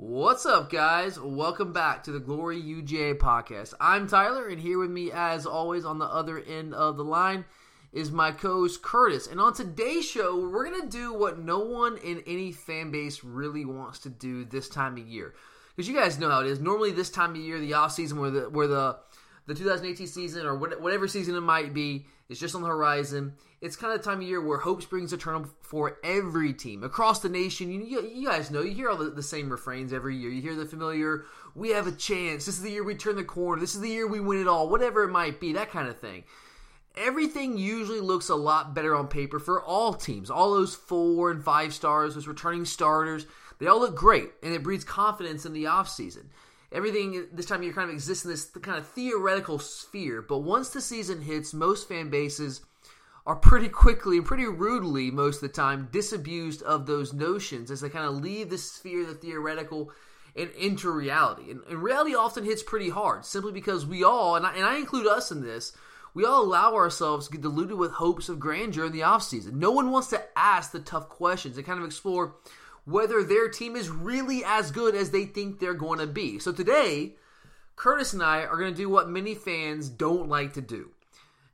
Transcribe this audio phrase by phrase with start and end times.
[0.00, 1.18] What's up, guys?
[1.18, 3.74] Welcome back to the Glory UGA podcast.
[3.80, 7.44] I'm Tyler, and here with me, as always, on the other end of the line
[7.92, 9.26] is my co-host Curtis.
[9.26, 13.64] And on today's show, we're gonna do what no one in any fan base really
[13.64, 15.34] wants to do this time of year,
[15.74, 16.60] because you guys know how it is.
[16.60, 18.98] Normally, this time of year, the off season, where the where the
[19.48, 23.34] the 2018 season or whatever season it might be is just on the horizon.
[23.60, 27.20] It's kind of the time of year where hope springs eternal for every team across
[27.20, 27.70] the nation.
[27.72, 30.30] You, you, guys know, you hear all the, the, same refrains every year.
[30.30, 31.24] You hear the familiar,
[31.54, 32.46] we have a chance.
[32.46, 33.60] This is the year we turn the corner.
[33.60, 35.98] This is the year we win it all, whatever it might be, that kind of
[35.98, 36.24] thing.
[36.96, 40.30] Everything usually looks a lot better on paper for all teams.
[40.30, 43.26] All those four and five stars, those returning starters,
[43.58, 46.26] they all look great, and it breeds confidence in the offseason
[46.72, 50.22] everything this time of year kind of exists in this kind of theoretical sphere.
[50.22, 52.62] But once the season hits, most fan bases
[53.26, 57.80] are pretty quickly and pretty rudely, most of the time, disabused of those notions as
[57.80, 59.92] they kind of leave the sphere, the theoretical,
[60.34, 61.50] and into reality.
[61.50, 64.78] And, and reality often hits pretty hard, simply because we all, and I, and I
[64.78, 65.72] include us in this,
[66.14, 69.52] we all allow ourselves to get deluded with hopes of grandeur in the offseason.
[69.52, 72.36] No one wants to ask the tough questions and kind of explore
[72.88, 76.38] whether their team is really as good as they think they're going to be.
[76.38, 77.16] So today,
[77.76, 80.90] Curtis and I are going to do what many fans don't like to do.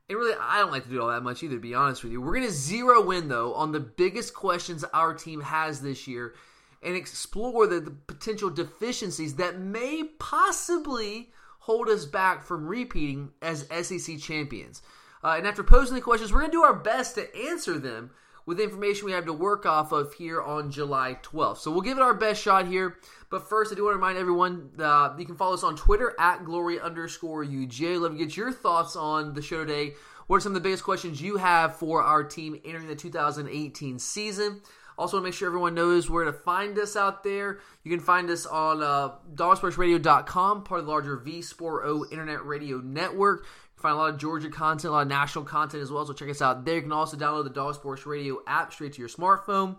[0.07, 2.13] And really, I don't like to do all that much either, to be honest with
[2.13, 2.21] you.
[2.21, 6.35] We're going to zero in, though, on the biggest questions our team has this year
[6.81, 13.67] and explore the, the potential deficiencies that may possibly hold us back from repeating as
[13.81, 14.81] SEC champions.
[15.21, 18.11] Uh, and after posing the questions, we're going to do our best to answer them
[18.45, 21.57] with information we have to work off of here on July 12th.
[21.57, 22.97] So we'll give it our best shot here.
[23.29, 26.13] But first, I do want to remind everyone uh, you can follow us on Twitter
[26.19, 27.99] at glory underscore UJ.
[27.99, 29.93] Love to get your thoughts on the show today.
[30.27, 33.99] What are some of the biggest questions you have for our team entering the 2018
[33.99, 34.61] season?
[34.97, 37.59] Also, want to make sure everyone knows where to find us out there.
[37.83, 42.77] You can find us on uh, DollarSportsRadio.com, part of the larger V O Internet Radio
[42.77, 43.45] Network
[43.85, 46.05] find a lot of Georgia content, a lot of national content as well.
[46.05, 46.75] So check us out there.
[46.75, 49.77] You can also download the Dog Sports Radio app straight to your smartphone.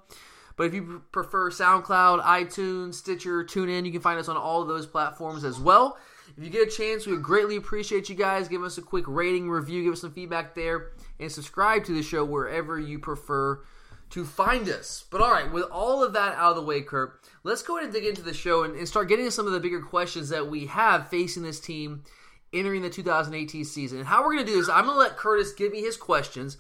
[0.55, 4.69] But if you prefer SoundCloud, iTunes, Stitcher, TuneIn, you can find us on all of
[4.69, 5.99] those platforms as well.
[6.37, 8.49] If you get a chance, we would greatly appreciate you guys.
[8.49, 12.03] Give us a quick rating, review, give us some feedback there, and subscribe to the
[12.03, 13.65] show wherever you prefer
[14.11, 15.05] to find us.
[15.11, 17.87] But all right, with all of that out of the way, Kurt, let's go ahead
[17.87, 20.47] and dig into the show and, and start getting some of the bigger questions that
[20.47, 22.05] we have facing this team
[22.59, 23.99] entering the 2018 season.
[23.99, 25.97] And how we're going to do this, I'm going to let Curtis give me his
[25.97, 26.59] questions.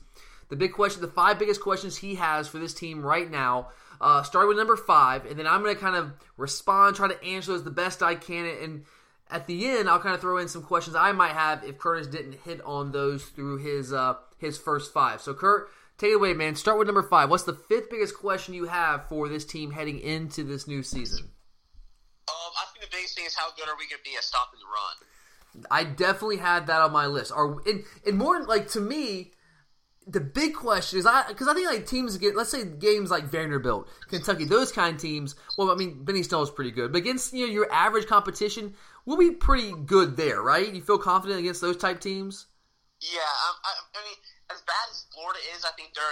[0.48, 3.68] The big question, the five biggest questions he has for this team right now.
[4.00, 7.24] Uh, starting with number five, and then I'm going to kind of respond, try to
[7.24, 8.44] answer those the best I can.
[8.44, 8.84] And
[9.30, 12.06] at the end, I'll kind of throw in some questions I might have if Curtis
[12.06, 15.22] didn't hit on those through his uh, his first five.
[15.22, 16.56] So, Kurt, take it away, man.
[16.56, 17.30] Start with number five.
[17.30, 21.30] What's the fifth biggest question you have for this team heading into this new season?
[22.28, 24.24] Um, I think the biggest thing is how good are we going to be at
[24.24, 24.96] stopping the run?
[25.70, 27.32] I definitely had that on my list.
[27.32, 29.32] Are and, and more like to me,
[30.06, 33.24] the big question is I because I think like teams get let's say games like
[33.24, 35.34] Vanderbilt, Kentucky, those kind of teams.
[35.58, 38.74] Well, I mean Benny Snell is pretty good, but against you know your average competition,
[39.04, 40.72] we'll be pretty good there, right?
[40.72, 42.46] You feel confident against those type teams?
[43.00, 44.16] Yeah, um, I, I mean
[44.50, 46.04] as bad as Florida is, I think their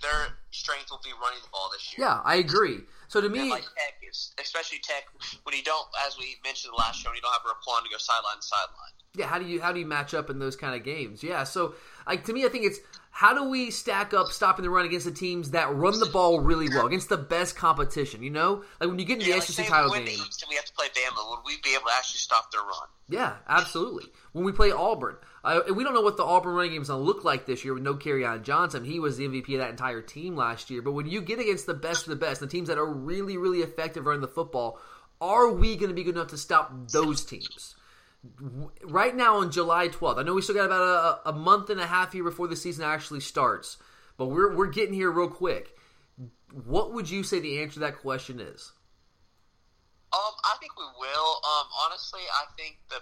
[0.00, 2.06] their strength will be running the ball this year.
[2.06, 2.80] Yeah, I agree.
[3.08, 4.00] So to me, like Tech,
[4.40, 5.04] especially Tech,
[5.44, 7.84] when you don't, as we mentioned the last show, when you don't have a Roquan
[7.84, 8.94] to go sideline to sideline.
[9.16, 11.22] Yeah, how do you how do you match up in those kind of games?
[11.22, 11.74] Yeah, so
[12.06, 12.80] like to me, I think it's
[13.10, 16.40] how do we stack up stopping the run against the teams that run the ball
[16.40, 18.24] really well against the best competition?
[18.24, 20.16] You know, like when you get in yeah, the like SEC title game, When
[20.48, 21.30] we have to play Bama.
[21.30, 22.88] Would we be able to actually stop their run?
[23.08, 24.06] Yeah, absolutely.
[24.32, 27.00] When we play Auburn, uh, we don't know what the Auburn running game is going
[27.00, 28.84] to look like this year with no Kerryon Johnson.
[28.84, 30.82] He was the MVP of that entire team last year.
[30.82, 33.36] But when you get against the best of the best, the teams that are really,
[33.36, 34.80] really effective running the football,
[35.20, 37.76] are we going to be good enough to stop those teams?
[38.82, 41.80] right now on July 12th, I know we still got about a, a, month and
[41.80, 43.76] a half here before the season actually starts,
[44.16, 45.76] but we're, we're getting here real quick.
[46.64, 48.72] What would you say the answer to that question is?
[50.12, 51.40] Um, I think we will.
[51.44, 53.00] Um, honestly, I think that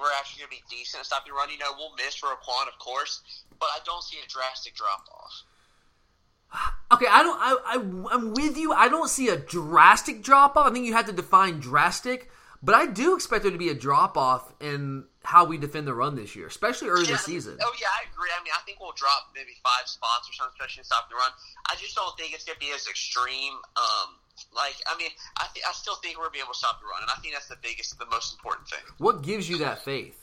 [0.00, 1.50] we're actually going to be decent at stopping run.
[1.50, 3.20] You know, we'll miss Roquan, of course,
[3.58, 5.44] but I don't see a drastic drop off.
[6.92, 7.38] Okay, I don't.
[7.38, 8.72] I, I I'm with you.
[8.72, 10.66] I don't see a drastic drop off.
[10.66, 12.30] I think you have to define drastic.
[12.62, 15.94] But I do expect there to be a drop off in how we defend the
[15.94, 17.56] run this year, especially early yeah, in the season.
[17.60, 18.28] Oh yeah, I agree.
[18.36, 21.16] I mean, I think we'll drop maybe five spots or something, especially in stopping the
[21.16, 21.32] run.
[21.70, 23.56] I just don't think it's going to be as extreme.
[23.76, 24.20] Um,
[24.54, 26.80] like, I mean, I th- I still think we're going to be able to stop
[26.80, 28.80] the run, and I think that's the biggest, the most important thing.
[28.98, 30.16] What gives you that faith?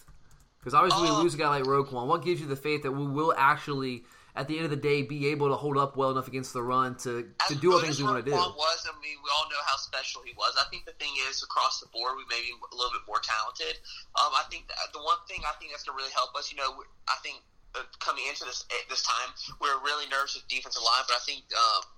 [0.59, 2.07] Because obviously um, we lose a guy like Roquan.
[2.07, 4.03] What gives you the faith that we will actually
[4.37, 6.61] at the end of the day be able to hold up well enough against the
[6.61, 8.37] run to, to do all things we want to do.
[8.37, 10.53] Roquan Was I mean, we all know how special he was.
[10.61, 13.17] I think the thing is, across the board, we may be a little bit more
[13.17, 13.81] talented.
[14.13, 16.53] Um, I think the one thing I think that's going to really help us.
[16.53, 17.41] You know, I think
[17.73, 18.61] uh, coming into this
[18.93, 21.43] this time, we are really nervous with defensive line, but I think.
[21.51, 21.96] Um,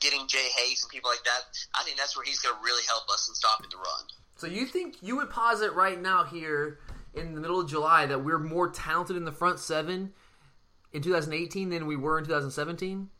[0.00, 1.40] Getting Jay Hayes and people like that,
[1.74, 4.04] I think that's where he's going to really help us in stopping the run.
[4.36, 6.78] So you think you would posit right now here
[7.14, 10.12] in the middle of July that we're more talented in the front seven
[10.92, 13.10] in 2018 than we were in 2017?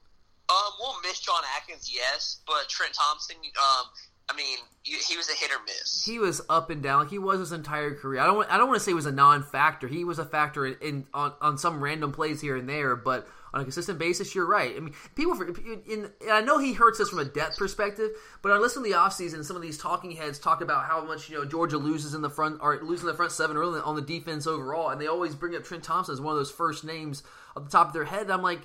[0.49, 3.87] Um, we'll miss John Atkins, yes, but Trent Thompson, um,
[4.29, 6.05] I mean, he was a hit or miss.
[6.05, 7.01] He was up and down.
[7.01, 8.21] Like he was his entire career.
[8.21, 8.51] I don't.
[8.51, 9.89] I don't want to say he was a non-factor.
[9.89, 13.29] He was a factor in, in on, on some random plays here and there, but
[13.53, 14.75] on a consistent basis, you're right.
[14.77, 15.35] I mean, people.
[15.35, 18.11] For, in, I know he hurts us from a depth perspective,
[18.43, 21.29] but I listen to the offseason, some of these talking heads talk about how much
[21.29, 24.03] you know Georgia loses in the front or losing the front seven early on the
[24.03, 27.23] defense overall, and they always bring up Trent Thompson as one of those first names
[27.57, 28.23] at the top of their head.
[28.23, 28.61] And I'm like.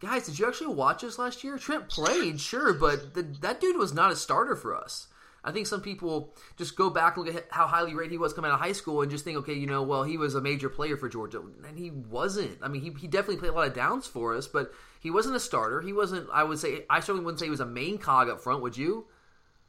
[0.00, 1.58] Guys, did you actually watch us last year?
[1.58, 5.08] Trent played, sure, but the, that dude was not a starter for us.
[5.48, 8.34] I think some people just go back and look at how highly rated he was
[8.34, 10.40] coming out of high school and just think, okay, you know, well, he was a
[10.40, 11.42] major player for Georgia.
[11.66, 12.58] And he wasn't.
[12.62, 15.36] I mean, he, he definitely played a lot of downs for us, but he wasn't
[15.36, 15.80] a starter.
[15.80, 18.40] He wasn't, I would say, I certainly wouldn't say he was a main cog up
[18.40, 19.06] front, would you?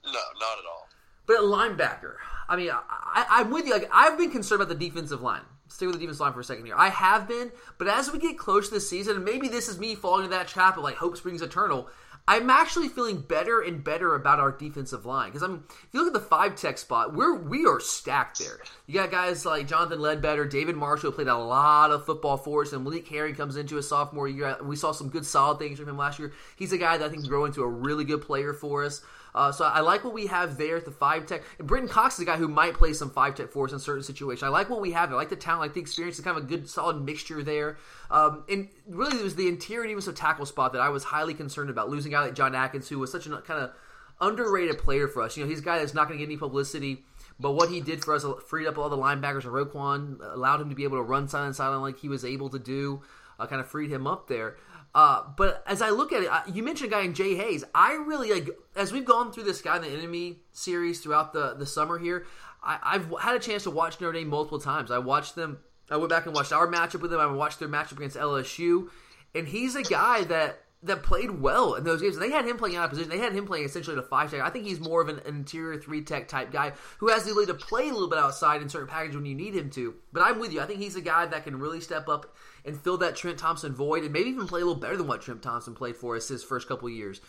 [0.03, 0.89] No, not at all.
[1.25, 2.15] But a linebacker,
[2.49, 3.71] I mean, I, am with you.
[3.71, 5.43] Like, I've been concerned about the defensive line.
[5.67, 6.75] Stay with the defensive line for a second here.
[6.75, 9.77] I have been, but as we get close to the season, and maybe this is
[9.77, 11.87] me falling into that trap of like hope springs eternal.
[12.29, 15.99] I'm actually feeling better and better about our defensive line because I mean, if you
[15.99, 18.59] look at the five tech spot, we're we are stacked there.
[18.85, 22.71] You got guys like Jonathan Ledbetter, David Marshall played a lot of football for us,
[22.71, 24.55] and Malik Herring comes into his sophomore year.
[24.61, 26.31] We saw some good solid things from him last year.
[26.55, 29.01] He's a guy that I think can grow into a really good player for us.
[29.33, 31.41] Uh, so I like what we have there at the five tech.
[31.57, 33.79] And Brenton Cox is a guy who might play some five tech for us in
[33.79, 34.43] certain situations.
[34.43, 35.11] I like what we have.
[35.11, 36.17] I like the talent, I like the experience.
[36.17, 37.77] It's kind of a good, solid mixture there.
[38.11, 41.33] Um, and really, it was the interior and defensive tackle spot that I was highly
[41.33, 41.89] concerned about.
[41.89, 43.71] Losing a guy like John Atkins, who was such a kind of
[44.19, 45.37] underrated player for us.
[45.37, 47.03] You know, he's a guy that's not going to get any publicity.
[47.39, 49.45] But what he did for us freed up all the linebackers.
[49.45, 52.49] And Roquan allowed him to be able to run side and like he was able
[52.49, 53.01] to do.
[53.39, 54.57] Uh, kind of freed him up there.
[54.93, 57.63] Uh, but as I look at it, you mentioned a guy in Jay Hayes.
[57.73, 61.53] I really like as we've gone through this guy in the enemy series throughout the
[61.53, 62.25] the summer here.
[62.61, 64.91] I, have had a chance to watch Notre Dame multiple times.
[64.91, 65.59] I watched them.
[65.91, 67.19] I went back and watched our matchup with them.
[67.19, 68.89] I watched their matchup against LSU,
[69.33, 72.15] and he's a guy that that played well in those games.
[72.15, 73.09] And they had him playing out of position.
[73.09, 74.41] They had him playing essentially a five tech.
[74.41, 77.51] I think he's more of an, interior three tech type guy who has the ability
[77.51, 79.95] to play a little bit outside in certain packages when you need him to.
[80.13, 80.61] But I'm with you.
[80.61, 82.33] I think he's a guy that can really step up
[82.65, 85.21] and fill that Trent Thompson void and maybe even play a little better than what
[85.21, 87.19] Trent Thompson played for us his first couple years,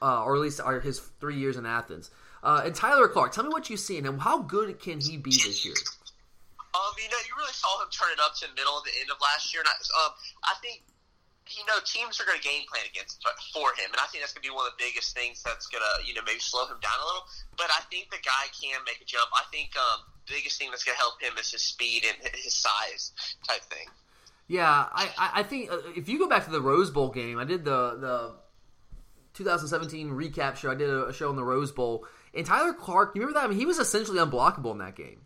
[0.00, 2.10] uh, or at least his three years in Athens.
[2.42, 5.30] Uh, and Tyler Clark, tell me what you've seen and how good can he be
[5.30, 5.74] this year?
[6.74, 9.08] Um, you know, you really saw him turn it up to the middle the end
[9.14, 9.62] of last year.
[9.62, 10.12] And I, um,
[10.42, 10.82] I think
[11.52, 13.20] you know, teams are going to game plan against
[13.52, 15.66] for him, and I think that's going to be one of the biggest things that's
[15.68, 17.28] going to, you know, maybe slow him down a little.
[17.56, 19.28] But I think the guy can make a jump.
[19.36, 22.16] I think um, the biggest thing that's going to help him is his speed and
[22.32, 23.12] his size
[23.46, 23.86] type thing.
[24.48, 25.08] Yeah, I,
[25.40, 27.96] I think uh, if you go back to the Rose Bowl game, I did the
[27.96, 28.34] the
[29.34, 30.70] 2017 recap show.
[30.70, 33.46] I did a show on the Rose Bowl, and Tyler Clark, you remember that?
[33.46, 35.20] I mean, he was essentially unblockable in that game.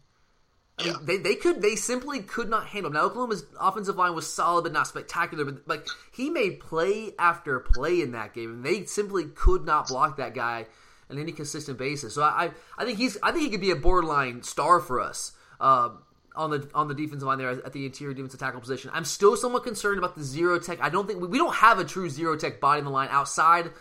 [0.78, 2.90] I mean, they, they could they simply could not handle.
[2.90, 2.94] Him.
[2.94, 7.58] Now Oklahoma's offensive line was solid but not spectacular, but like he made play after
[7.60, 10.66] play in that game, and they simply could not block that guy
[11.10, 12.14] on any consistent basis.
[12.14, 15.32] So I I think he's I think he could be a borderline star for us
[15.60, 15.90] uh,
[16.36, 18.90] on the on the defensive line there at the interior defensive tackle position.
[18.94, 20.80] I'm still somewhat concerned about the zero tech.
[20.80, 23.08] I don't think we, we don't have a true zero tech body in the line
[23.10, 23.72] outside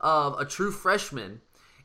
[0.00, 1.40] of a true freshman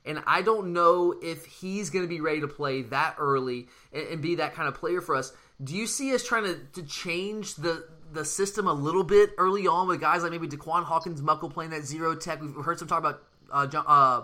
[0.05, 4.07] and I don't know if he's going to be ready to play that early and,
[4.07, 5.33] and, be that kind of player for us.
[5.63, 9.67] Do you see us trying to, to change the the system a little bit early
[9.67, 12.41] on with guys like maybe DeQuan Hawkins Muckle playing that zero tech?
[12.41, 14.23] We've heard some talk about uh, John, uh,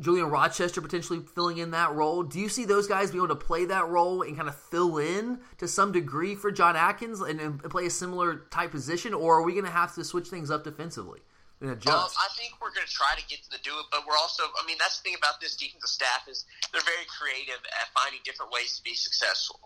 [0.00, 2.24] Julian Rochester potentially filling in that role.
[2.24, 4.98] Do you see those guys be able to play that role and kind of fill
[4.98, 9.38] in to some degree for John Atkins and, and play a similar type position, or
[9.38, 11.20] are we going to have to switch things up defensively?
[11.60, 11.96] And adjust?
[11.96, 14.18] Um, I think we're going to try to get to the do it, but we're
[14.18, 14.42] also.
[14.42, 18.20] I mean, that's the thing about this defensive staff is they're very creative at finding
[18.24, 19.60] different ways to be successful.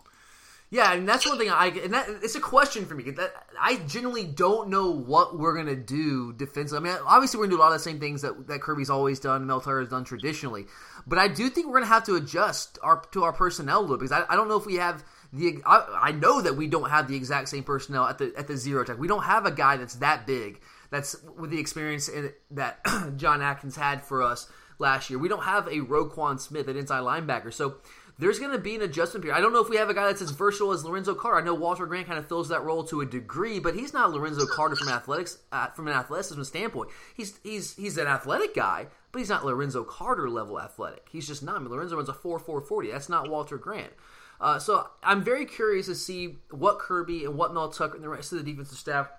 [0.71, 3.11] Yeah, and that's one thing I and that it's a question for me.
[3.13, 6.91] That I generally don't know what we're gonna do defensively.
[6.91, 8.91] I mean, obviously we're gonna do a lot of the same things that, that Kirby's
[8.91, 10.67] always done, Mel Tucker has done traditionally,
[11.07, 13.97] but I do think we're gonna have to adjust our to our personnel a little
[13.97, 15.03] bit because I, I don't know if we have
[15.33, 15.63] the.
[15.65, 18.57] I, I know that we don't have the exact same personnel at the at the
[18.59, 18.99] zero tech.
[18.99, 22.81] We don't have a guy that's that big that's with the experience in, that
[23.17, 25.19] John Atkins had for us last year.
[25.19, 27.53] We don't have a Roquan Smith at inside linebacker.
[27.53, 27.77] So
[28.19, 29.39] there's going to be an adjustment period.
[29.39, 31.39] I don't know if we have a guy that's as versatile as Lorenzo Carter.
[31.39, 34.11] I know Walter Grant kind of fills that role to a degree, but he's not
[34.11, 36.91] Lorenzo Carter from athletics uh, from an athleticism standpoint.
[37.15, 41.07] He's he's he's an athletic guy, but he's not Lorenzo Carter level athletic.
[41.13, 41.57] He's just not.
[41.57, 42.91] I mean, Lorenzo runs a four four forty.
[42.91, 43.93] That's not Walter Grant.
[44.41, 48.09] Uh, so I'm very curious to see what Kirby and what Mel Tucker and the
[48.09, 49.11] rest of the defensive staff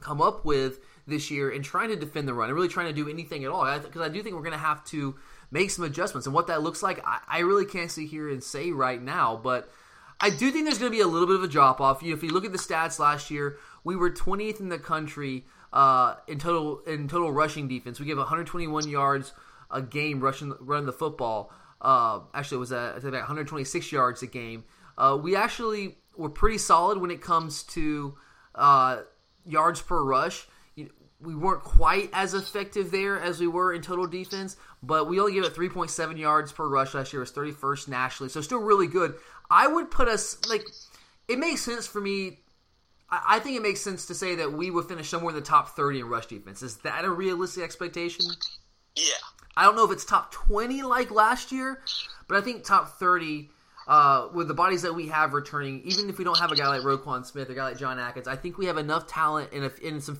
[0.00, 2.92] come up with this year and trying to defend the run and really trying to
[2.92, 3.64] do anything at all.
[3.78, 5.16] Because I, I, do think we're going to have to
[5.50, 6.26] make some adjustments.
[6.26, 9.38] And what that looks like, I, I really can't sit here and say right now.
[9.42, 9.70] But
[10.20, 12.02] I do think there's going to be a little bit of a drop off.
[12.02, 16.16] If you look at the stats last year, we were 20th in the country uh,
[16.28, 18.00] in total in total rushing defense.
[18.00, 19.32] We gave 121 yards
[19.70, 21.52] a game rushing running the football.
[21.80, 24.64] Uh, actually, it was at, about 126 yards a game.
[24.96, 28.16] Uh, we actually were pretty solid when it comes to
[28.54, 29.00] uh,
[29.44, 30.46] yards per rush
[31.24, 35.32] we weren't quite as effective there as we were in total defense, but we only
[35.32, 37.22] gave it 3.7 yards per rush last year.
[37.22, 39.14] It was 31st nationally, so still really good.
[39.50, 40.62] I would put us like
[41.28, 42.40] it makes sense for me.
[43.10, 45.76] I think it makes sense to say that we would finish somewhere in the top
[45.76, 46.62] 30 in rush defense.
[46.62, 48.24] Is that a realistic expectation?
[48.96, 49.02] Yeah.
[49.56, 51.80] I don't know if it's top 20 like last year,
[52.26, 53.50] but I think top 30
[53.86, 56.68] uh, with the bodies that we have returning, even if we don't have a guy
[56.68, 59.52] like Roquan Smith or a guy like John Atkins, I think we have enough talent
[59.52, 60.18] in, in some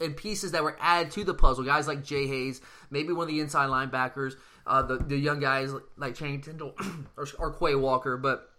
[0.00, 1.64] in, pieces that were added to the puzzle.
[1.64, 2.60] Guys like Jay Hayes,
[2.90, 4.34] maybe one of the inside linebackers,
[4.66, 6.74] uh, the the young guys like Channing Tindall
[7.16, 8.50] or, or Quay Walker, but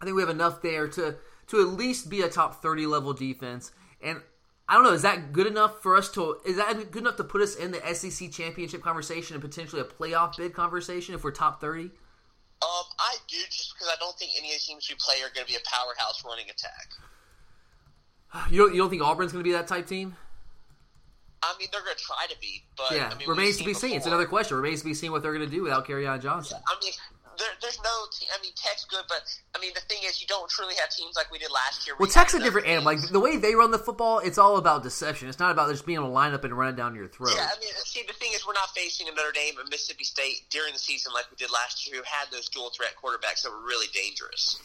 [0.00, 1.16] I think we have enough there to
[1.48, 3.72] to at least be a top thirty level defense.
[4.00, 4.20] And
[4.68, 7.24] I don't know, is that good enough for us to is that good enough to
[7.24, 11.32] put us in the SEC championship conversation and potentially a playoff bid conversation if we're
[11.32, 11.90] top thirty?
[13.32, 15.50] Do just because I don't think any of the teams we play are going to
[15.50, 16.92] be a powerhouse running attack.
[18.50, 20.16] You don't, you don't think Auburn's going to be that type team?
[21.42, 23.72] I mean, they're going to try to be, but yeah, I mean, remains to be
[23.72, 23.96] seen.
[23.96, 24.58] It's another question.
[24.58, 26.58] Remains to be seen what they're going to do without Kerryon Johnson.
[26.68, 26.92] I mean,
[27.38, 28.06] there, there's no.
[28.12, 29.22] Te- I mean, Tech's good, but
[29.54, 31.96] I mean, the thing is, you don't truly have teams like we did last year.
[31.98, 32.84] Well, Tech's a different animal.
[32.84, 35.28] Like the way they run the football, it's all about deception.
[35.28, 37.32] It's not about just being able to line up and run it down your throat.
[37.34, 40.04] Yeah, I mean, see, the thing is, we're not facing a Notre Dame and Mississippi
[40.04, 43.42] State during the season like we did last year, who had those dual threat quarterbacks
[43.42, 44.60] that were really dangerous.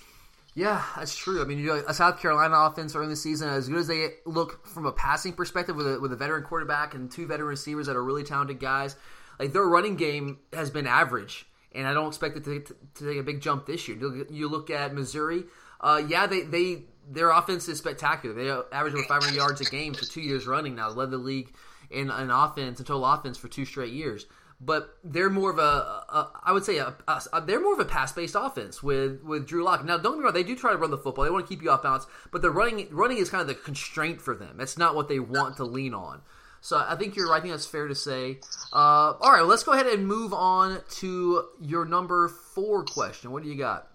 [0.58, 1.40] Yeah, that's true.
[1.40, 3.88] I mean, you know, a South Carolina offense early in the season, as good as
[3.88, 7.50] they look from a passing perspective, with a, with a veteran quarterback and two veteran
[7.50, 8.96] receivers that are really talented guys,
[9.38, 11.46] like their running game has been average
[11.78, 13.98] and I don't expect it to, to, to take a big jump this year.
[14.30, 15.44] You look at Missouri,
[15.80, 18.36] uh, yeah, they, they their offense is spectacular.
[18.36, 21.54] They average over 500 yards a game for two years running now, led the league
[21.90, 24.26] in an offense, in total offense for two straight years.
[24.60, 27.86] But they're more of a, a I would say, a, a, they're more of a
[27.86, 29.86] pass based offense with with Drew Lock.
[29.86, 31.26] Now, don't get me wrong, they do try to run the football.
[31.26, 33.54] They want to keep you off balance, but the running running is kind of the
[33.54, 34.60] constraint for them.
[34.60, 36.24] It's not what they want to lean on.
[36.68, 37.38] So I think you're right.
[37.38, 38.44] I think that's fair to say.
[38.76, 43.32] Uh, all right, let's go ahead and move on to your number four question.
[43.32, 43.88] What do you got?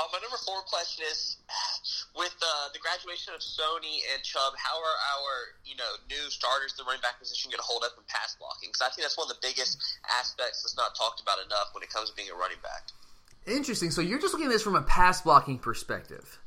[0.00, 1.38] Uh, my number four question is:
[2.18, 6.74] With uh, the graduation of Sony and Chubb, how are our you know new starters,
[6.74, 8.74] the running back position, going to hold up in pass blocking?
[8.74, 9.78] Because I think that's one of the biggest
[10.10, 12.90] aspects that's not talked about enough when it comes to being a running back.
[13.46, 13.94] Interesting.
[13.94, 16.42] So you're just looking at this from a pass blocking perspective.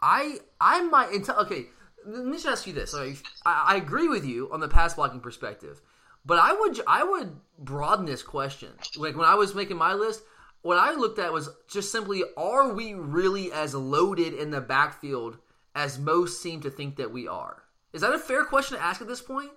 [0.00, 1.66] I I might okay
[2.06, 2.94] let me just ask you this.
[2.94, 5.80] I, I agree with you on the pass blocking perspective,
[6.24, 8.70] but I would I would broaden this question.
[8.96, 10.22] Like when I was making my list,
[10.62, 15.38] what I looked at was just simply: Are we really as loaded in the backfield
[15.74, 17.62] as most seem to think that we are?
[17.92, 19.50] Is that a fair question to ask at this point?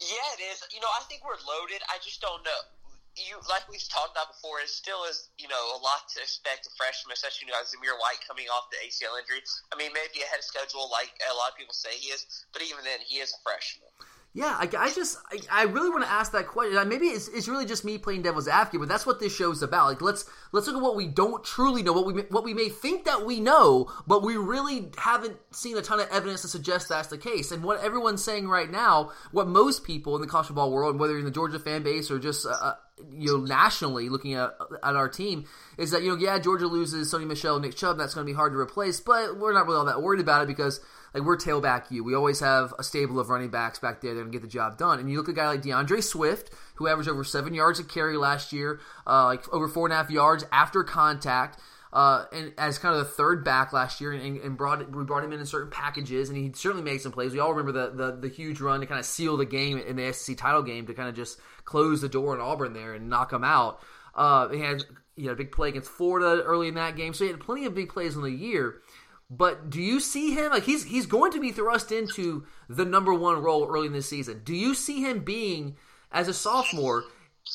[0.00, 0.62] Yeah, it is.
[0.74, 1.80] You know, I think we're loaded.
[1.88, 2.75] I just don't know
[3.16, 6.68] you like we've talked about before, it still is you know a lot to expect
[6.68, 9.40] a freshman, especially you know Zamir White coming off the ACL injury.
[9.72, 12.60] I mean, maybe ahead of schedule, like a lot of people say he is, but
[12.60, 13.88] even then, he is a freshman.
[14.36, 16.86] Yeah, I, I just I, I, really want to ask that question.
[16.90, 19.62] Maybe it's, it's really just me playing devil's advocate, but that's what this show is
[19.62, 19.86] about.
[19.86, 22.68] Like let's let's look at what we don't truly know, what we what we may
[22.68, 26.90] think that we know, but we really haven't seen a ton of evidence to suggest
[26.90, 27.50] that's the case.
[27.50, 31.14] And what everyone's saying right now, what most people in the college football world, whether
[31.14, 32.74] you're in the Georgia fan base or just uh, uh
[33.10, 35.46] you know nationally looking at at our team,
[35.78, 38.36] is that you know yeah Georgia loses Sony Michel, Nick Chubb, that's going to be
[38.36, 40.78] hard to replace, but we're not really all that worried about it because
[41.16, 42.04] like we're tailback you.
[42.04, 44.76] We always have a stable of running backs back there that can get the job
[44.76, 45.00] done.
[45.00, 47.84] And you look at a guy like DeAndre Swift, who averaged over seven yards a
[47.84, 51.58] carry last year, uh, like over four and a half yards after contact.
[51.92, 55.24] Uh, and as kind of the third back last year, and, and brought we brought
[55.24, 57.32] him in in certain packages, and he certainly made some plays.
[57.32, 59.96] We all remember the, the, the huge run to kind of seal the game in
[59.96, 63.08] the SEC title game to kind of just close the door on Auburn there and
[63.08, 63.80] knock them out.
[64.14, 64.82] Uh, he had
[65.14, 67.64] he had a big play against Florida early in that game, so he had plenty
[67.64, 68.82] of big plays in the year.
[69.28, 73.12] But do you see him like he's he's going to be thrust into the number
[73.12, 74.42] one role early in this season?
[74.44, 75.76] Do you see him being
[76.12, 77.04] as a sophomore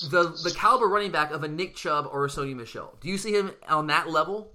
[0.10, 2.98] the the caliber running back of a Nick Chubb or a Sony Michel?
[3.00, 4.52] Do you see him on that level?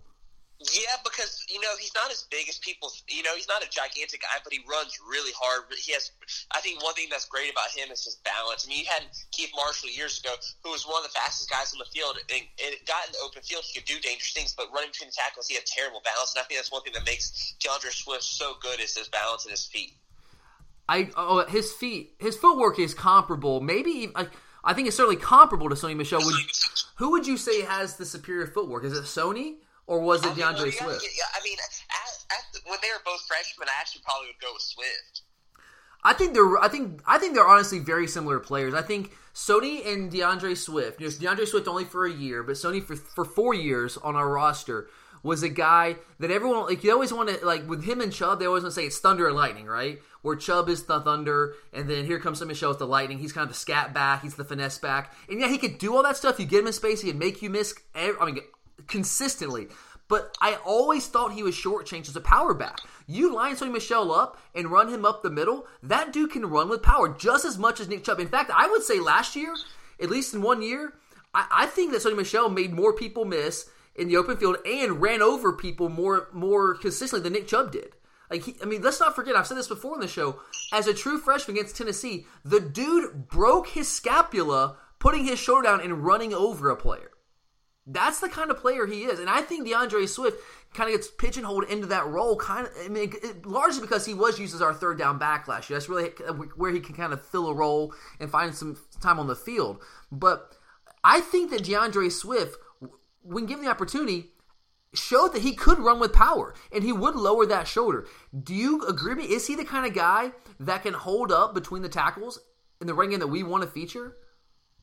[0.56, 2.88] Yeah, because you know he's not as big as people.
[3.08, 5.68] You know he's not a gigantic guy, but he runs really hard.
[5.76, 6.10] He has,
[6.50, 8.64] I think, one thing that's great about him is his balance.
[8.64, 10.32] I mean, you had Keith Marshall years ago,
[10.64, 13.12] who was one of the fastest guys on the field, and, and it got in
[13.12, 13.68] the open field.
[13.68, 16.32] He could do dangerous things, but running between the tackles, he had terrible balance.
[16.32, 19.44] And I think that's one thing that makes D'Andre Swift so good is his balance
[19.44, 19.92] and his feet.
[20.88, 23.60] I oh his feet, his footwork is comparable.
[23.60, 24.28] Maybe I,
[24.64, 26.20] I think it's certainly comparable to Sony Michel.
[26.24, 26.34] Would,
[26.96, 28.84] who would you say has the superior footwork?
[28.84, 29.56] Is it Sony?
[29.86, 31.06] Or was it DeAndre I mean, oh, Swift?
[31.34, 31.56] I mean,
[32.66, 35.22] when they were both freshmen, I actually probably would go with Swift.
[36.02, 36.58] I think they're.
[36.58, 37.02] I think.
[37.06, 38.74] I think they're honestly very similar players.
[38.74, 41.00] I think Sony and DeAndre Swift.
[41.00, 44.14] You know, D'Andre Swift only for a year, but Sony for for four years on
[44.14, 44.88] our roster
[45.22, 46.84] was a guy that everyone like.
[46.84, 48.38] You always want to like with him and Chubb.
[48.38, 50.00] They always want to say it's thunder and lightning, right?
[50.22, 53.18] Where Chubb is the thunder, and then here comes Sony Michel with the lightning.
[53.18, 54.22] He's kind of the scat back.
[54.22, 56.38] He's the finesse back, and yeah, he could do all that stuff.
[56.38, 57.74] You get him in space, he can make you miss.
[57.94, 58.38] I mean,
[58.86, 59.68] consistently.
[60.08, 62.78] But I always thought he was shortchanged as a power back.
[63.06, 66.68] You line Sony Michel up and run him up the middle, that dude can run
[66.68, 68.20] with power just as much as Nick Chubb.
[68.20, 69.54] In fact, I would say last year,
[70.00, 70.94] at least in one year,
[71.34, 75.00] I, I think that Sony Michel made more people miss in the open field and
[75.00, 77.94] ran over people more more consistently than Nick Chubb did.
[78.30, 79.36] Like, he, I mean, let's not forget.
[79.36, 80.40] I've said this before in the show.
[80.72, 85.80] As a true freshman against Tennessee, the dude broke his scapula, putting his shoulder down
[85.80, 87.10] and running over a player.
[87.86, 90.38] That's the kind of player he is, and I think DeAndre Swift
[90.74, 92.72] kind of gets pigeonholed into that role, kind of.
[92.84, 95.68] I mean, it, largely because he was used as our third down backlash.
[95.68, 96.08] That's really
[96.56, 99.80] where he can kind of fill a role and find some time on the field.
[100.10, 100.52] But
[101.04, 102.56] I think that DeAndre Swift,
[103.22, 104.32] when given the opportunity,
[104.92, 108.06] showed that he could run with power and he would lower that shoulder.
[108.36, 109.32] Do you agree with me?
[109.32, 112.40] Is he the kind of guy that can hold up between the tackles
[112.80, 114.16] in the ring game that we want to feature?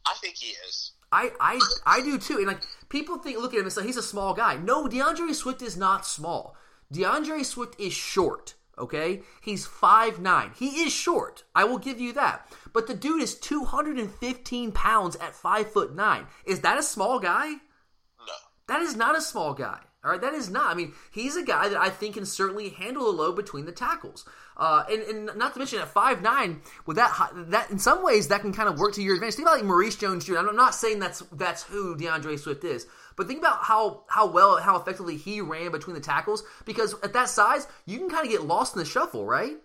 [0.05, 0.92] I think he is.
[1.13, 2.38] I, I I do too.
[2.38, 4.58] And like people think look at him and say he's a small guy.
[4.58, 6.55] No, DeAndre Swift is not small.
[6.91, 8.55] DeAndre Swift is short.
[8.75, 10.51] Okay, he's five nine.
[10.58, 11.43] He is short.
[11.53, 12.51] I will give you that.
[12.74, 16.25] But the dude is two hundred and fifteen pounds at five foot nine.
[16.46, 17.50] Is that a small guy?
[17.51, 18.34] No,
[18.67, 19.79] that is not a small guy.
[20.03, 20.69] All right, that is not.
[20.69, 23.72] I mean, he's a guy that I think can certainly handle the load between the
[23.72, 24.25] tackles.
[24.57, 28.03] Uh, and, and not to mention at five nine, with that high, that in some
[28.03, 29.35] ways that can kind of work to your advantage.
[29.35, 30.37] Think about like Maurice Jones-Drew.
[30.37, 32.85] I'm not saying that's that's who DeAndre Swift is,
[33.16, 36.44] but think about how how well how effectively he ran between the tackles.
[36.66, 39.55] Because at that size, you can kind of get lost in the shuffle, right?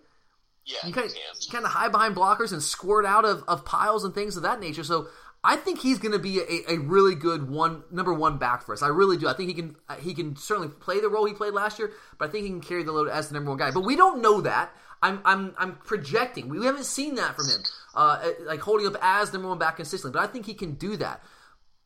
[0.65, 1.13] Yeah, you kind of,
[1.51, 4.59] kind of hide behind blockers and squirt out of, of piles and things of that
[4.59, 4.83] nature.
[4.83, 5.07] So
[5.43, 8.73] I think he's going to be a, a, really good one number one back for
[8.73, 8.81] us.
[8.81, 9.27] I really do.
[9.27, 12.27] I think he can he can certainly play the role he played last year, but
[12.27, 13.71] I think he can carry the load as the number one guy.
[13.71, 14.75] But we don't know that.
[15.01, 16.49] I'm I'm I'm projecting.
[16.49, 17.61] We haven't seen that from him,
[17.95, 20.19] uh, like holding up as number one back consistently.
[20.19, 21.23] But I think he can do that.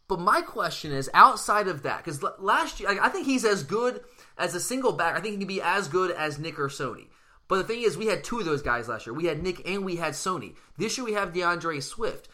[0.07, 4.01] But my question is, outside of that, because last year I think he's as good
[4.37, 5.15] as a single back.
[5.15, 7.07] I think he can be as good as Nick or Sony.
[7.47, 9.13] But the thing is, we had two of those guys last year.
[9.13, 10.55] We had Nick and we had Sony.
[10.77, 12.27] This year we have DeAndre Swift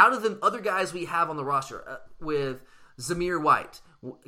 [0.00, 2.62] out of the other guys we have on the roster, uh, with
[2.98, 3.80] Zamir White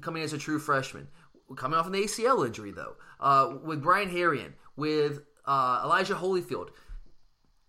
[0.02, 1.08] coming as a true freshman,
[1.56, 6.68] coming off an ACL injury though, uh, with Brian Herrien, with uh, Elijah Holyfield,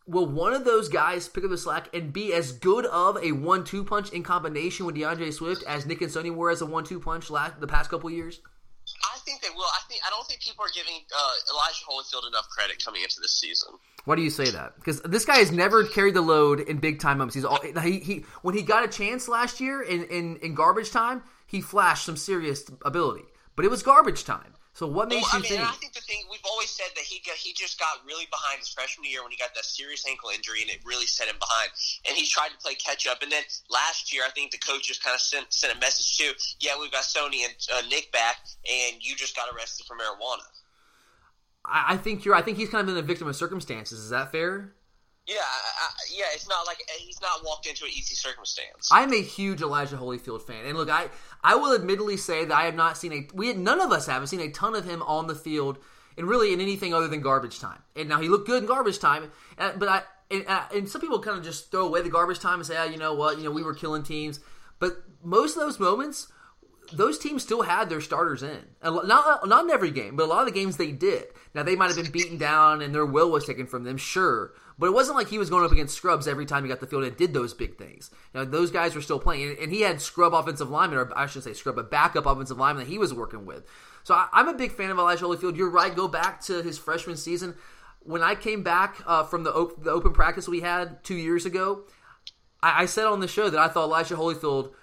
[0.06, 3.32] will one of those guys pick up the slack and be as good of a
[3.32, 7.00] one-two punch in combination with DeAndre Swift as Nick and Sony were as a one-two
[7.00, 8.42] punch last the past couple years?
[9.04, 9.64] I think they will.
[9.64, 13.20] I think I don't think people are giving uh, Elijah Holyfield enough credit coming into
[13.22, 13.70] this season.
[14.06, 14.76] Why do you say that?
[14.76, 17.36] Because this guy has never carried the load in big time moments.
[17.36, 20.92] He's all, he, he when he got a chance last year in, in, in garbage
[20.92, 23.24] time, he flashed some serious ability,
[23.56, 24.54] but it was garbage time.
[24.74, 25.70] So what makes well, you I mean, think?
[25.70, 28.58] I think the thing we've always said that he got, he just got really behind
[28.58, 31.38] his freshman year when he got that serious ankle injury, and it really set him
[31.38, 31.70] behind.
[32.10, 33.22] And he tried to play catch up.
[33.22, 36.34] And then last year, I think the coaches kind of sent sent a message too.
[36.60, 40.42] Yeah, we've got Sony and uh, Nick back, and you just got arrested for marijuana.
[41.64, 42.34] I, I think you're.
[42.34, 44.00] I think he's kind of been a victim of circumstances.
[44.00, 44.74] Is that fair?
[45.26, 48.90] Yeah, I, yeah, it's not like he's not walked into an easy circumstance.
[48.92, 51.08] I'm a huge Elijah Holyfield fan, and look, I
[51.44, 54.08] I will admittedly say that I have not seen a we had, none of us
[54.08, 55.78] haven't seen a ton of him on the field,
[56.18, 57.82] and really in anything other than garbage time.
[57.96, 61.02] And now he looked good in garbage time, uh, but I and, uh, and some
[61.02, 63.38] people kind of just throw away the garbage time and say, oh, you know what,
[63.38, 64.40] you know we were killing teams,
[64.80, 66.28] but most of those moments.
[66.92, 70.42] Those teams still had their starters in, not not in every game, but a lot
[70.42, 71.28] of the games they did.
[71.56, 74.54] Now they might have been beaten down and their will was taken from them, sure,
[74.78, 76.88] but it wasn't like he was going up against scrubs every time he got the
[76.88, 78.10] field and did those big things.
[78.34, 81.26] You know, those guys were still playing, and he had scrub offensive linemen, or I
[81.28, 83.66] shouldn't say scrub, but backup offensive linemen that he was working with.
[84.04, 85.56] So I, am a big fan of Elijah Holyfield.
[85.56, 85.96] You're right.
[85.96, 87.56] Go back to his freshman season.
[88.02, 91.86] When I came back uh, from the, the open practice we had two years ago,
[92.62, 94.74] I, I said on the show that I thought Elijah Holyfield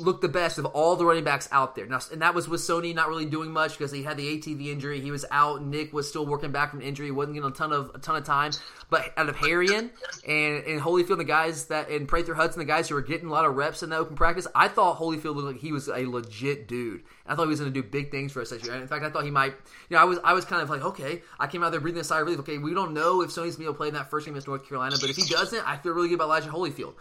[0.00, 1.86] looked the best of all the running backs out there.
[1.86, 4.68] Now, and that was with Sony not really doing much because he had the ATV
[4.68, 5.00] injury.
[5.00, 5.62] He was out.
[5.62, 7.10] Nick was still working back from injury.
[7.10, 8.52] wasn't getting a ton of a ton of time.
[8.88, 9.90] But out of Herrien
[10.26, 13.32] and and Holyfield, the guys that and Prather Hudson, the guys who were getting a
[13.32, 16.06] lot of reps in the open practice, I thought Holyfield looked like he was a
[16.06, 17.02] legit dude.
[17.26, 18.74] I thought he was going to do big things for us this year.
[18.74, 19.54] in fact, I thought he might.
[19.88, 22.00] You know, I was I was kind of like, okay, I came out there breathing
[22.00, 22.40] a sigh of relief.
[22.40, 24.26] Okay, we don't know if Sony's going to be able to play in that first
[24.26, 26.94] game against North Carolina, but if he doesn't, I feel really good about Elijah Holyfield.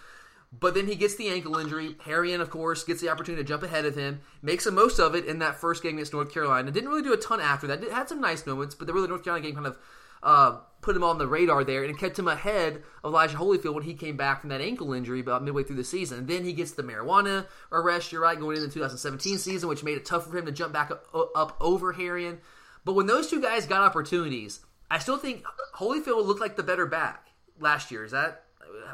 [0.51, 1.95] But then he gets the ankle injury.
[2.05, 5.15] Herrien, of course, gets the opportunity to jump ahead of him, makes the most of
[5.15, 6.71] it in that first game against North Carolina.
[6.71, 7.81] Didn't really do a ton after that.
[7.81, 9.77] It had some nice moments, but the really North Carolina game kind of
[10.23, 13.83] uh, put him on the radar there and kept him ahead of Elijah Holyfield when
[13.83, 16.19] he came back from that ankle injury about midway through the season.
[16.19, 19.83] And then he gets the marijuana arrest, you're right, going into the 2017 season, which
[19.83, 22.39] made it tough for him to jump back up, up over Herrien.
[22.83, 24.59] But when those two guys got opportunities,
[24.89, 27.27] I still think Holyfield looked like the better back
[27.59, 28.03] last year.
[28.03, 28.43] Is that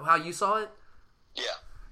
[0.06, 0.70] how you saw it?
[1.38, 1.43] Yeah.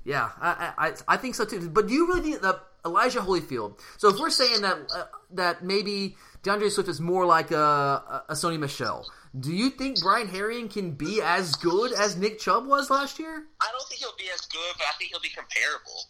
[0.05, 1.67] Yeah, I, I I think so too.
[1.67, 3.79] But do you really think that Elijah Holyfield?
[3.97, 8.33] So if we're saying that uh, that maybe D'Andre Swift is more like a, a
[8.33, 9.03] Sony Michel,
[9.37, 13.45] do you think Brian Herrien can be as good as Nick Chubb was last year?
[13.59, 16.03] I don't think he'll be as good, but I think he'll be comparable.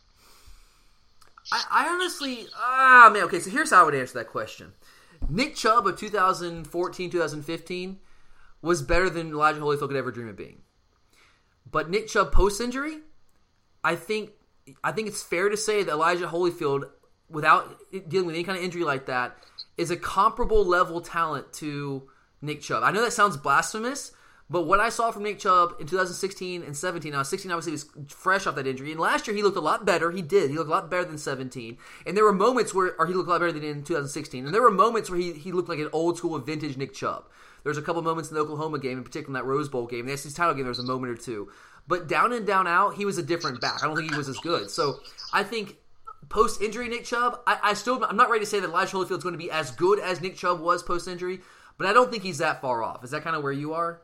[1.54, 3.40] I, I honestly, ah man, okay.
[3.40, 4.74] So here's how I would answer that question.
[5.30, 8.00] Nick Chubb of 2014, 2015
[8.62, 10.64] was better than Elijah Holyfield could ever dream of being.
[11.72, 13.00] But Nick Chubb post injury
[13.86, 14.32] I think
[14.84, 16.90] I think it's fair to say that Elijah Holyfield,
[17.30, 17.78] without
[18.10, 19.38] dealing with any kind of injury like that,
[19.78, 22.10] is a comparable level talent to
[22.42, 22.84] Nick Chubb.
[22.84, 24.12] I know that sounds blasphemous,
[24.50, 27.86] but what I saw from Nick Chubb in 2016 and 17, now 16 obviously was
[28.08, 30.10] fresh off that injury, and last year he looked a lot better.
[30.10, 30.50] He did.
[30.50, 31.78] He looked a lot better than 17.
[32.08, 34.46] And there were moments where, or he looked a lot better than in 2016.
[34.46, 37.26] And there were moments where he, he looked like an old school vintage Nick Chubb.
[37.64, 40.06] There's a couple moments in the Oklahoma game, in particular in that Rose Bowl game,
[40.06, 41.52] the SEC title game, there was a moment or two.
[41.88, 43.84] But down and down out, he was a different back.
[43.84, 44.72] I don't think he was as good.
[44.72, 45.00] So
[45.32, 45.78] I think
[46.30, 49.24] post injury Nick Chubb, I, I, still I'm not ready to say that Elijah Holyfield's
[49.24, 51.42] going to be as good as Nick Chubb was post injury,
[51.78, 53.04] but I don't think he's that far off.
[53.04, 54.02] Is that kind of where you are?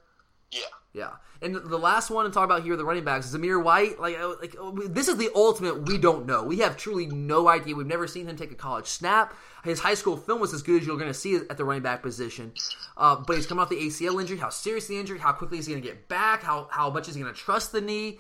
[0.52, 0.62] Yeah.
[0.94, 1.12] Yeah.
[1.42, 4.00] And the last one to talk about here, the running backs, Zamir White.
[4.00, 5.88] Like, uh, like uh, this is the ultimate.
[5.88, 6.44] We don't know.
[6.44, 7.76] We have truly no idea.
[7.76, 9.34] We've never seen him take a college snap.
[9.64, 11.82] His high school film was as good as you're going to see at the running
[11.82, 12.52] back position.
[12.98, 14.38] Uh, but he's coming off the ACL injury.
[14.38, 15.18] How serious the injury?
[15.18, 16.44] How quickly is he going to get back?
[16.44, 18.20] How how much is he going to trust the knee?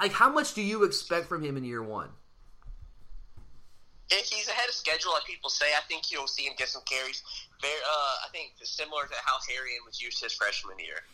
[0.00, 2.08] Like, how much do you expect from him in year one?
[4.10, 6.82] If he's ahead of schedule, like people say, I think you'll see him get some
[6.82, 7.22] carries.
[7.60, 11.04] Very, uh, I think similar to how Herrien was used his freshman year.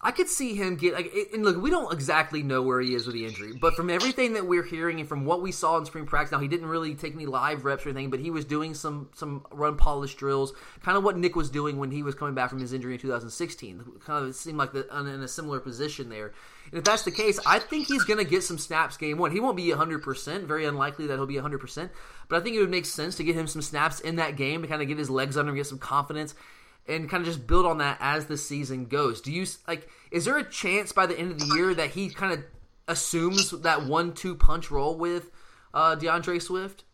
[0.00, 3.06] I could see him get like and look, we don't exactly know where he is
[3.06, 5.86] with the injury, but from everything that we're hearing and from what we saw in
[5.86, 8.44] spring practice, now he didn't really take any live reps or anything, but he was
[8.44, 12.14] doing some some run polish drills, kind of what Nick was doing when he was
[12.14, 13.84] coming back from his injury in 2016.
[14.06, 16.32] Kind of seemed like the, in a similar position there.
[16.70, 19.32] And if that's the case, I think he's going to get some snaps game one.
[19.32, 21.90] He won't be 100%, very unlikely that he'll be 100%,
[22.28, 24.62] but I think it would make sense to get him some snaps in that game
[24.62, 26.34] to kind of get his legs under him, get some confidence
[26.88, 29.20] and kind of just build on that as the season goes.
[29.20, 29.88] Do you like?
[30.10, 32.44] Is there a chance by the end of the year that he kind of
[32.86, 35.30] assumes that one-two punch role with
[35.74, 36.84] uh, D'Andre Swift?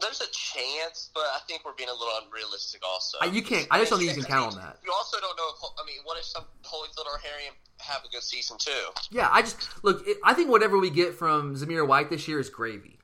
[0.00, 2.80] There's a chance, but I think we're being a little unrealistic.
[2.86, 3.66] Also, you can't.
[3.70, 4.78] I just don't think you can count on that.
[4.82, 5.48] You also don't know.
[5.54, 8.70] If, I mean, what if some Holyfield or Herrien have a good season too?
[9.10, 10.06] Yeah, I just look.
[10.24, 12.98] I think whatever we get from Zamir White this year is gravy.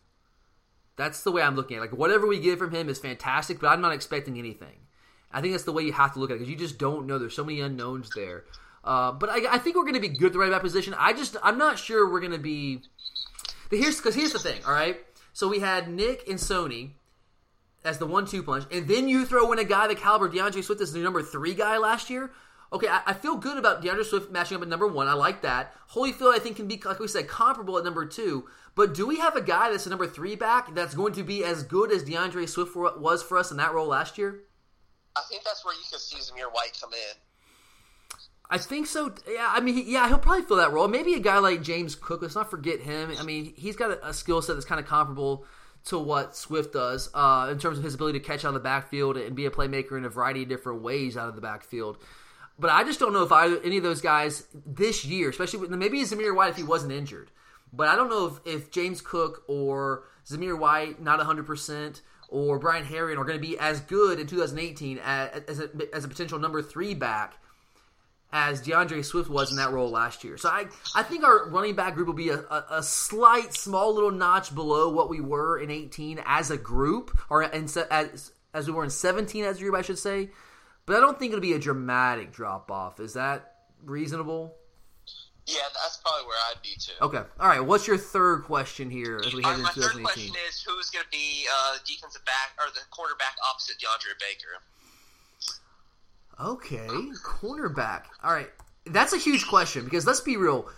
[0.97, 1.81] That's the way I'm looking at.
[1.81, 1.90] it.
[1.90, 4.86] Like whatever we get from him is fantastic, but I'm not expecting anything.
[5.33, 7.07] I think that's the way you have to look at it because you just don't
[7.07, 7.19] know.
[7.19, 8.45] There's so many unknowns there.
[8.85, 10.95] Uh, but I, I, think we're going to be good at the right back position.
[10.97, 12.83] I just I'm not sure we're going to be.
[13.71, 14.61] Here's because here's the thing.
[14.65, 14.99] All right,
[15.33, 16.91] so we had Nick and Sony
[17.85, 20.81] as the one-two punch, and then you throw in a guy the caliber DeAndre Swift
[20.81, 22.31] as the number three guy last year.
[22.73, 25.07] Okay, I, I, feel good about DeAndre Swift matching up at number one.
[25.09, 25.75] I like that.
[25.93, 28.47] Holyfield, I think, can be like we said comparable at number two.
[28.77, 31.45] But do we have a guy that's a number three back that's going to be
[31.45, 34.43] as good as DeAndre Swift was for us in that role last year?
[35.16, 37.16] I think that's where you can see Zamir White come in.
[38.48, 39.12] I think so.
[39.29, 40.87] Yeah, I mean, he, yeah, he'll probably fill that role.
[40.87, 42.22] Maybe a guy like James Cook.
[42.22, 43.12] Let's not forget him.
[43.18, 45.44] I mean, he's got a, a skill set that's kind of comparable
[45.87, 48.61] to what Swift does uh, in terms of his ability to catch out of the
[48.61, 51.98] backfield and be a playmaker in a variety of different ways out of the backfield.
[52.59, 55.70] But I just don't know if either, any of those guys this year, especially with,
[55.70, 57.31] maybe Zamir White if he wasn't injured,
[57.72, 62.59] but I don't know if, if James Cook or Zamir White not 100 percent or
[62.59, 66.09] Brian Herrien are going to be as good in 2018 as, as, a, as a
[66.09, 67.35] potential number three back
[68.33, 70.37] as DeAndre Swift was in that role last year.
[70.37, 73.95] So I, I think our running back group will be a, a, a slight, small
[73.95, 78.67] little notch below what we were in 18 as a group, or in, as, as
[78.67, 80.31] we were in 17 as a group, I should say.
[80.87, 83.01] But I don't think it'll be a dramatic drop off.
[83.01, 84.55] Is that reasonable?
[85.46, 86.92] Yeah, that's probably where I'd be too.
[87.00, 87.22] Okay.
[87.38, 87.64] All right.
[87.64, 90.90] What's your third question here as we head right, into my third question is who's
[90.90, 94.62] going to be uh, defensive back or the quarterback opposite DeAndre Baker?
[96.38, 96.88] Okay,
[97.24, 98.02] cornerback.
[98.22, 98.50] All right,
[98.85, 100.68] that's a huge question because let's be real.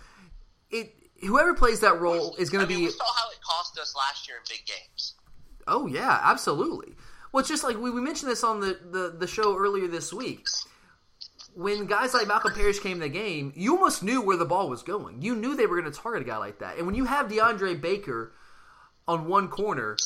[0.71, 2.77] It whoever plays that role is going to be.
[2.77, 5.15] we saw how it cost us last year in big games.
[5.67, 6.95] Oh yeah, absolutely.
[7.33, 10.13] Well, it's just like we, we mentioned this on the, the the show earlier this
[10.13, 10.47] week.
[11.59, 14.71] When guys like Malkom Parrish came in the game, you almost knew where the ball
[14.71, 15.23] was going.
[15.23, 16.79] You knew they were going to target a guy like that.
[16.79, 18.33] And when you have DeAndre Baker
[19.09, 19.97] on one corner,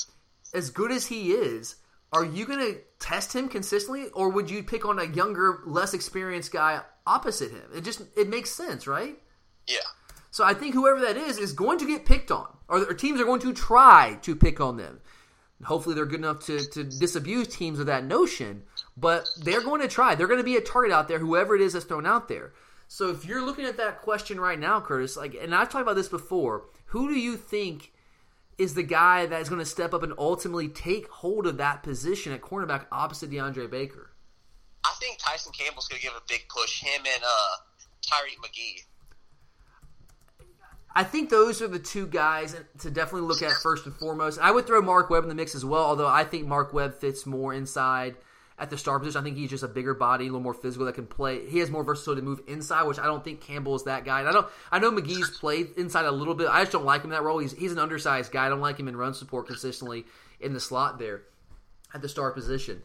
[0.54, 1.76] as good as he is,
[2.10, 5.92] are you going to test him consistently, or would you pick on a younger, less
[5.92, 7.68] experienced guy opposite him?
[7.74, 9.18] It just it makes sense, right?
[9.66, 9.76] Yeah.
[10.30, 13.20] So I think whoever that is is going to get picked on, or, or teams
[13.20, 15.00] are going to try to pick on them.
[15.64, 18.62] Hopefully, they're good enough to, to disabuse teams of that notion,
[18.96, 20.14] but they're going to try.
[20.14, 22.52] They're going to be a target out there, whoever it is that's thrown out there.
[22.88, 25.96] So if you're looking at that question right now, Curtis, like, and I've talked about
[25.96, 27.92] this before, who do you think
[28.58, 31.82] is the guy that is going to step up and ultimately take hold of that
[31.82, 34.10] position at cornerback opposite DeAndre Baker?
[34.84, 36.82] I think Tyson Campbell's going to give a big push.
[36.82, 37.56] Him and uh,
[38.02, 38.84] Tyrique McGhee.
[40.94, 44.38] I think those are the two guys to definitely look at first and foremost.
[44.38, 46.94] I would throw Mark Webb in the mix as well, although I think Mark Webb
[46.96, 48.16] fits more inside
[48.58, 49.20] at the star position.
[49.20, 51.48] I think he's just a bigger body, a little more physical that can play.
[51.48, 54.20] He has more versatility to move inside, which I don't think Campbell is that guy.
[54.20, 54.46] And I don't.
[54.70, 56.48] I know McGhee's played inside a little bit.
[56.48, 57.38] I just don't like him in that role.
[57.38, 58.46] He's he's an undersized guy.
[58.46, 60.04] I don't like him in run support consistently
[60.40, 61.22] in the slot there
[61.94, 62.82] at the star position.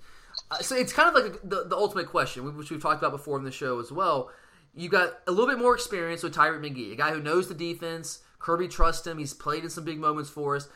[0.52, 3.38] Uh, so it's kind of like the, the ultimate question, which we've talked about before
[3.38, 4.32] in the show as well.
[4.76, 7.56] You got a little bit more experience with Tyrique McGhee, a guy who knows the
[7.56, 8.20] defense.
[8.40, 9.18] Kirby trusts him.
[9.18, 10.70] He's played in some big moments for us,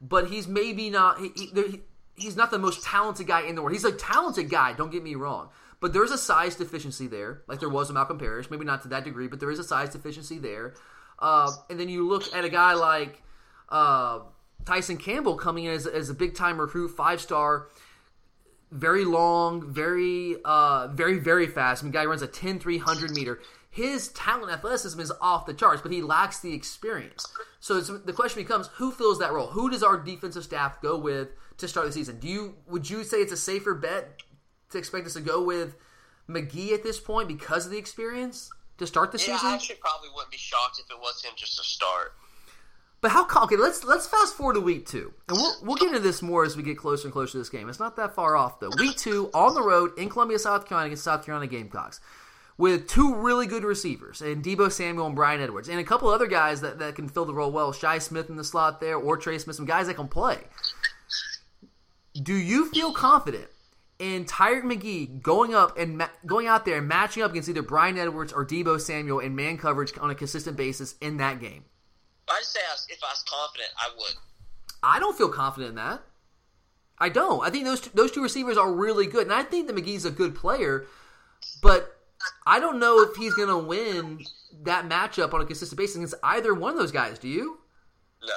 [0.00, 1.20] but he's maybe not.
[1.20, 1.82] He, he,
[2.16, 3.72] he's not the most talented guy in the world.
[3.72, 4.72] He's a talented guy.
[4.72, 5.50] Don't get me wrong,
[5.80, 8.50] but there's a size deficiency there, like there was with Malkom Parrish.
[8.50, 10.74] Maybe not to that degree, but there is a size deficiency there.
[11.18, 13.22] Uh, and then you look at a guy like
[13.68, 14.20] uh,
[14.64, 17.68] Tyson Campbell coming in as, as a big time recruit, five star
[18.74, 21.82] very long, very, uh, very, very fast.
[21.82, 23.40] I mean, guy runs a 10 300 meter.
[23.70, 27.26] His talent athleticism is off the charts, but he lacks the experience.
[27.60, 29.48] So the question becomes, who fills that role?
[29.48, 32.18] Who does our defensive staff go with to start the season?
[32.18, 34.22] Do you would you say it's a safer bet
[34.70, 35.76] to expect us to go with
[36.28, 39.50] McGhee at this point because of the experience to start the yeah, season?
[39.50, 42.12] I actually probably wouldn't be shocked if it was him just to start.
[43.04, 43.26] But how?
[43.42, 46.42] Okay, let's let's fast forward to week two, and we'll we'll get into this more
[46.42, 47.68] as we get closer and closer to this game.
[47.68, 48.70] It's not that far off though.
[48.78, 52.00] Week two on the road in Columbia, South Carolina against South Carolina Gamecocks,
[52.56, 56.26] with two really good receivers, and Deebo Samuel and Bryan Edwards, and a couple other
[56.26, 57.74] guys that, that can fill the role well.
[57.74, 60.38] Shi Smith in the slot there, or Trey Smith, some guys that can play.
[62.22, 63.48] Do you feel confident
[63.98, 67.62] in Tyrique McGhee going up and ma- going out there and matching up against either
[67.62, 71.64] Bryan Edwards or Deebo Samuel in man coverage on a consistent basis in that game?
[72.28, 74.14] I'd say if I was confident, I would.
[74.82, 76.02] I don't feel confident in that.
[76.98, 77.44] I don't.
[77.44, 80.04] I think those two, those two receivers are really good, and I think that McGhee's
[80.04, 80.86] a good player,
[81.60, 81.96] but
[82.46, 84.24] I don't know if he's going to win
[84.62, 87.18] that matchup on a consistent basis against either one of those guys.
[87.18, 87.58] Do you?
[88.22, 88.34] No.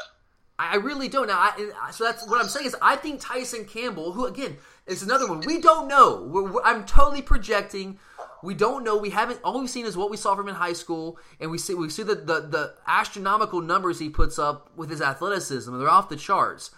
[0.59, 1.27] I really don't.
[1.27, 5.03] Now, I, so that's what I'm saying is I think Tyson Campbell, who again is
[5.03, 6.23] another one we don't know.
[6.27, 7.99] We're, we're- I'm totally projecting.
[8.43, 8.97] We don't know.
[8.97, 9.39] We haven't.
[9.43, 11.89] All we've seen is what we saw from in high school, and we see we
[11.89, 15.77] see the the, the astronomical numbers he puts up with his athleticism.
[15.77, 16.71] They're off the charts.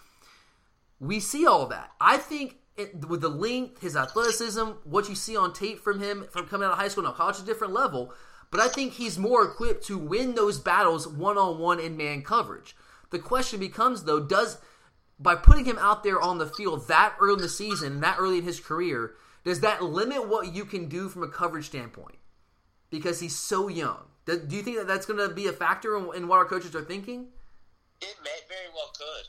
[0.99, 1.91] We see all that.
[2.01, 6.25] I think it, with the length, his athleticism, what you see on tape from him
[6.31, 8.13] from coming out of high school, now college is a different level,
[8.51, 12.21] but I think he's more equipped to win those battles one on one in man
[12.21, 12.75] coverage.
[13.11, 14.59] The question becomes though, does
[15.19, 18.37] by putting him out there on the field that early in the season, that early
[18.37, 22.17] in his career, does that limit what you can do from a coverage standpoint?
[22.89, 24.05] Because he's so young.
[24.25, 26.45] Do do you think that that's going to be a factor in, in what our
[26.45, 27.27] coaches are thinking?
[28.01, 29.27] It may very well could.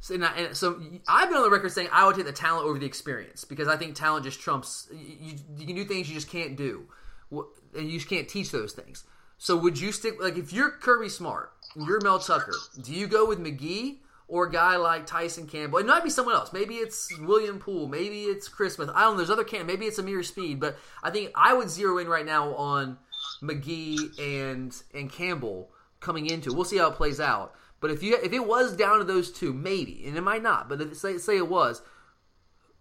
[0.00, 2.32] So, and I, and so I've been on the record saying I would take the
[2.32, 4.88] talent over the experience because I think talent just trumps.
[4.90, 6.88] You, you can do things you just can't do,
[7.30, 9.04] and you just can't teach those things.
[9.38, 13.26] So would you stick like if you're Kirby Smart, you're Mel Tucker, do you go
[13.26, 15.78] with McGhee or a guy like Tyson Campbell?
[15.78, 16.52] It might be someone else.
[16.52, 17.88] Maybe it's William Poole.
[17.88, 18.90] Maybe it's Chris Smith.
[18.94, 19.16] I don't know.
[19.18, 19.66] There's other can.
[19.66, 20.60] Maybe it's Ameer Speed.
[20.60, 22.98] But I think I would zero in right now on
[23.42, 26.52] McGhee and and Campbell coming into.
[26.52, 27.54] We'll see how it plays out.
[27.80, 30.68] But if you if it was down to those two, maybe, and it might not.
[30.68, 31.82] But if, say say it was,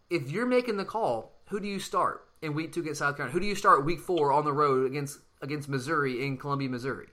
[0.10, 3.34] if you're making the call, who do you start in week two against South Carolina?
[3.34, 7.08] Who do you start week four on the road against against Missouri in Columbia, Missouri?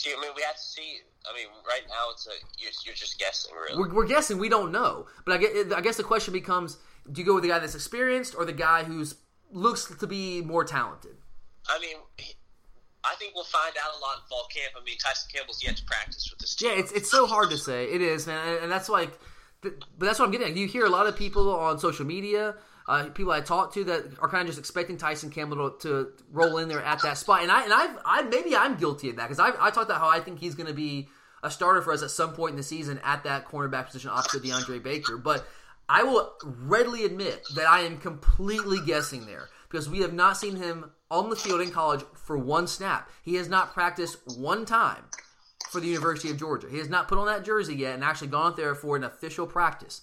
[0.00, 1.00] See, I mean, we have to see.
[1.30, 3.78] I mean, right now it's a you're, you're just guessing, really.
[3.78, 4.38] We're, we're guessing.
[4.38, 5.06] We don't know.
[5.26, 6.78] But I guess, I guess the question becomes:
[7.12, 9.16] Do you go with the guy that's experienced or the guy who's
[9.52, 11.16] looks to be more talented?
[11.68, 12.32] I mean, he,
[13.04, 14.72] I think we'll find out a lot in fall camp.
[14.80, 16.70] I mean, Tyson Campbell's yet to practice with this team.
[16.70, 17.84] Yeah, it's it's so hard to say.
[17.84, 19.18] It is, man, and that's like,
[19.60, 20.48] but that's what I'm getting.
[20.52, 20.56] at.
[20.56, 22.54] You hear a lot of people on social media,
[22.90, 26.12] uh, people I talked to that are kind of just expecting Tyson Campbell to, to
[26.32, 29.16] roll in there at that spot, and I and I've I maybe I'm guilty of
[29.16, 31.08] that because I I talked about how I think he's going to be
[31.42, 34.42] a starter for us at some point in the season at that cornerback position opposite
[34.42, 35.46] DeAndre Baker, but.
[35.92, 40.54] I will readily admit that I am completely guessing there because we have not seen
[40.54, 43.10] him on the field in college for one snap.
[43.24, 45.02] He has not practiced one time
[45.68, 46.68] for the University of Georgia.
[46.70, 49.02] He has not put on that jersey yet and actually gone out there for an
[49.02, 50.02] official practice.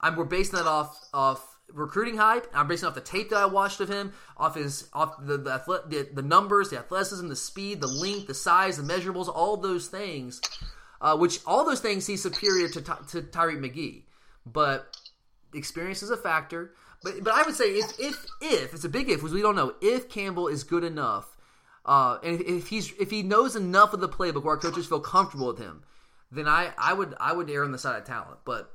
[0.00, 2.46] I'm, we're basing that off off recruiting hype.
[2.54, 5.82] I'm basing off the tape that I watched of him, off his off the the,
[5.86, 9.88] the, the numbers, the athleticism, the speed, the length, the size, the measurables, all those
[9.88, 10.40] things.
[11.00, 14.02] Uh, which all those things he's superior to to Tyrique McGhee,
[14.44, 14.96] but
[15.54, 16.74] experience is a factor.
[17.04, 19.54] But but I would say if if if it's a big if, because we don't
[19.54, 21.36] know if Campbell is good enough,
[21.84, 24.98] uh, and if he's if he knows enough of the playbook where our coaches feel
[24.98, 25.84] comfortable with him,
[26.32, 28.40] then I I would I would err on the side of talent.
[28.44, 28.68] But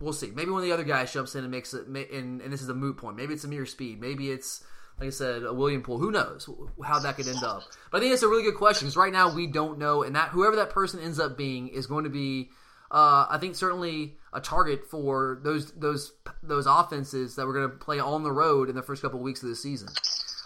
[0.00, 0.30] we'll see.
[0.30, 2.68] Maybe one of the other guys jumps in and makes it, and, and this is
[2.68, 3.16] a moot point.
[3.16, 4.00] Maybe it's Ameer Speed.
[4.00, 4.64] Maybe it's
[4.98, 5.98] like I said, a William Poole.
[5.98, 6.48] Who knows
[6.84, 7.62] how that could end up?
[7.90, 10.16] But I think it's a really good question because right now we don't know, and
[10.16, 12.50] that whoever that person ends up being is going to be,
[12.90, 17.76] uh, I think certainly a target for those those those offenses that we're going to
[17.76, 19.88] play on the road in the first couple of weeks of the season.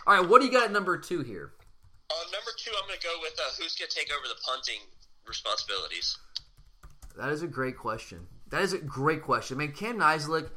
[0.07, 1.53] All right, what do you got at number two here?
[2.11, 4.39] Uh, number two, I'm going to go with uh, who's going to take over the
[4.45, 4.81] punting
[5.27, 6.19] responsibilities.
[7.17, 8.27] That is a great question.
[8.53, 9.57] That is a great question.
[9.57, 10.51] I mean, Cam Nizialek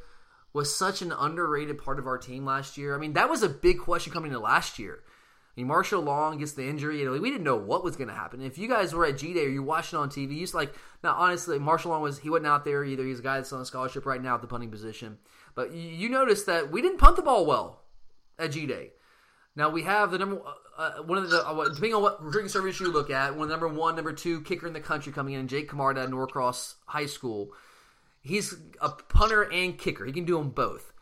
[0.52, 2.94] was such an underrated part of our team last year.
[2.94, 5.00] I mean, that was a big question coming into last year.
[5.02, 7.00] I mean, Marshall Long gets the injury.
[7.00, 8.42] You know, we didn't know what was going to happen.
[8.42, 10.74] If you guys were at G Day or you watched it on TV, you like
[11.02, 11.14] now.
[11.14, 13.02] Honestly, Marshall Long was he wasn't out there either.
[13.02, 15.16] He's a guy that's on a scholarship right now at the punting position.
[15.54, 17.84] But you, you noticed that we didn't punt the ball well
[18.38, 18.90] at G Day.
[19.56, 20.42] Now we have the number
[20.76, 23.68] uh, one of the uh, depending on what recruiting service you look at, one number
[23.68, 27.52] one, number two kicker in the country coming in, Jake Camarda at Norcross High School.
[28.26, 30.04] He's a punter and kicker.
[30.04, 30.92] He can do them both.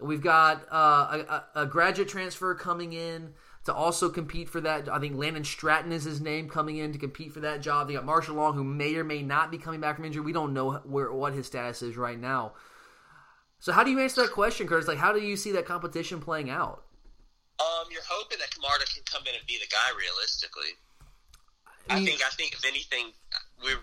[0.00, 4.88] We've got uh, a, a, graduate transfer coming in to also compete for that.
[4.88, 7.88] I think Landon Stratton is his name coming in to compete for that job.
[7.88, 10.22] They got Marshall Long, who may or may not be coming back from injury.
[10.22, 12.52] We don't know where what his status is right now.
[13.58, 14.86] So, how do you answer that question, Curtis?
[14.86, 16.84] Like, how do you see that competition playing out?
[17.58, 20.78] Um, you're hoping that Camarda can come in and be the guy realistically.
[21.90, 22.22] I, mean, I think.
[22.24, 23.12] I think if anything,
[23.62, 23.78] we're,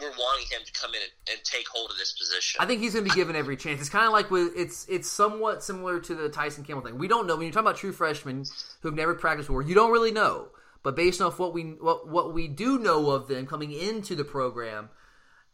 [0.00, 2.60] we're, wanting him to come in and, and, take hold of this position.
[2.60, 3.80] I think he's going to be given every chance.
[3.80, 6.98] It's kind of like with it's it's somewhat similar to the Tyson Campbell thing.
[6.98, 8.44] We don't know when you're talking about true freshmen
[8.80, 9.62] who've never practiced before.
[9.62, 10.48] You don't really know,
[10.82, 14.24] but based off what we what what we do know of them coming into the
[14.24, 14.90] program,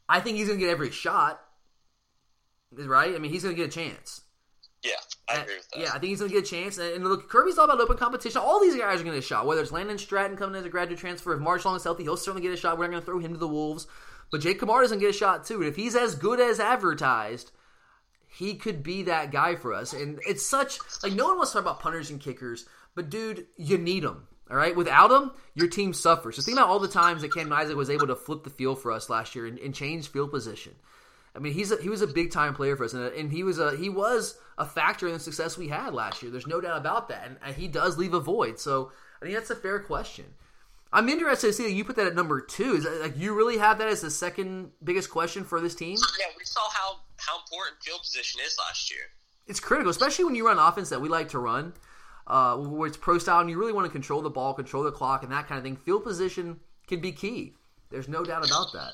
[0.09, 1.41] I think he's going to get every shot.
[2.73, 3.15] Right?
[3.15, 4.23] I mean, he's going to get a chance.
[4.83, 4.93] Yeah,
[5.29, 5.81] I agree with that.
[5.81, 6.79] Yeah, I think he's going to get a chance.
[6.79, 8.41] And look, Kirby's all about open competition.
[8.41, 9.47] All these guys are going to get a shot.
[9.47, 12.41] Whether it's Landon Stratton coming as a graduate transfer, if Marshall is healthy, he'll certainly
[12.41, 12.79] get a shot.
[12.79, 13.87] We're not going to throw him to the Wolves.
[14.33, 15.57] But Jake Kamar doesn't get a shot, too.
[15.57, 17.53] And if he's as good as advertised,
[18.29, 19.93] he could be that guy for us.
[19.93, 22.65] And it's such, like, no one wants to talk about punters and kickers,
[22.95, 24.29] but dude, you need them.
[24.51, 26.37] All right, without them, your team suffers.
[26.37, 28.81] So think about all the times that Cam Nizialek was able to flip the field
[28.81, 30.75] for us last year and, and change field position.
[31.35, 33.45] I mean, he's a, he was a big time player for us, and, and, he
[33.45, 36.31] was a he was a factor in the success we had last year.
[36.31, 38.59] There's no doubt about that, and, and, he does leave a void.
[38.59, 38.91] So
[39.21, 40.25] I think that's a fair question.
[40.93, 42.75] I'm interested to see that you put that at number two.
[42.75, 45.97] Is that, like you really have that as the second biggest question for this team?
[46.19, 49.03] Yeah, we saw how how important field position is last year.
[49.47, 51.75] It's critical, especially when you run offense that we like to run,
[52.27, 54.93] uh, where it's pro style, and you really want to control the ball, control the
[54.93, 55.77] clock, and that kind of thing.
[55.77, 57.55] Field position can be key.
[57.91, 58.93] There's no doubt about that.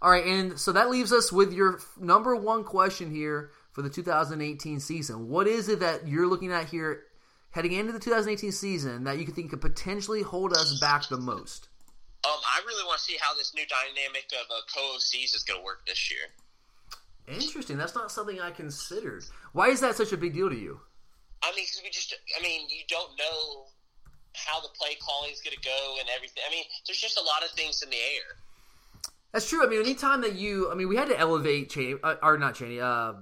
[0.00, 3.90] All right, and so that leaves us with your number one question here for the
[3.90, 5.28] 2018 season.
[5.28, 7.02] What is it that you're looking at here
[7.50, 11.68] heading into the 2018 season that you think could potentially hold us back the most?
[12.24, 15.60] Um, I really want to see how this new dynamic of uh, co-OCs is going
[15.60, 16.20] to work this year.
[17.26, 17.76] Interesting.
[17.76, 19.24] That's not something I considered.
[19.52, 20.80] Why is that such a big deal to you?
[21.42, 23.66] I mean, because we just, I mean, you don't know
[24.34, 26.42] how the play calling is going to go and everything.
[26.46, 28.38] I mean, there's just a lot of things in the air.
[29.32, 29.64] That's true.
[29.64, 32.54] I mean, anytime that you, I mean, we had to elevate Chaney, uh, or not
[32.54, 33.14] Chaney, uh,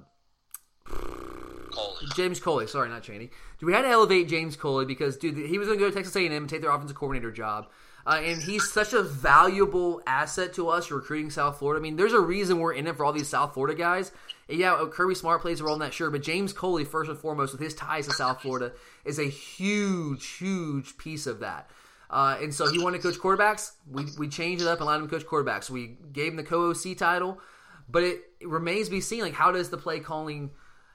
[0.85, 2.07] Coley.
[2.15, 2.67] James Coley.
[2.67, 3.31] Sorry, not Chaney.
[3.61, 6.15] We had to elevate James Coley because, dude, he was going to go to Texas
[6.17, 7.69] A&M and take their offensive coordinator job.
[8.07, 11.81] Uh, and he's such a valuable asset to us recruiting South Florida.
[11.81, 14.13] I mean, there's a reason we're in it for all these South Florida guys.
[14.49, 16.11] And yeah, Kirby Smart plays a role in that, sure.
[16.11, 18.73] But James Coley, first and foremost, with his ties to South Florida,
[19.05, 21.69] is a huge, huge piece of that.
[22.09, 23.73] Uh, and so he wanted to coach quarterbacks.
[23.91, 25.69] We, we changed it up and allowed him coach quarterbacks.
[25.69, 27.41] We gave him the co-OC title,
[27.89, 29.23] but it, it, remains to be seen.
[29.23, 30.51] Like, how does the play calling,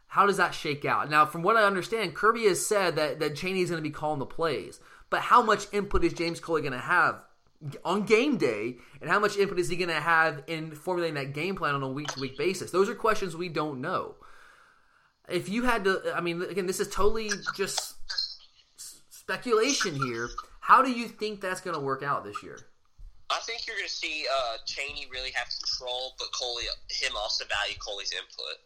[0.07, 1.09] how does that shake out?
[1.09, 3.93] Now, from what I understand, Kirby has said that that Chaney is going to be
[3.93, 7.21] calling the plays, but how much input is James Coley going to have
[7.85, 11.33] on game day, and how much input is he going to have in formulating that
[11.33, 12.71] game plan on a week to week basis?
[12.71, 14.15] Those are questions we don't know.
[15.29, 17.95] If you had to, I mean, again, this is totally just
[19.09, 20.29] speculation here.
[20.61, 22.57] How do you think that's going to work out this year?
[23.29, 27.45] I think you're going to see uh, Chaney really have control, but Coley, him also
[27.45, 28.57] value Coley's input.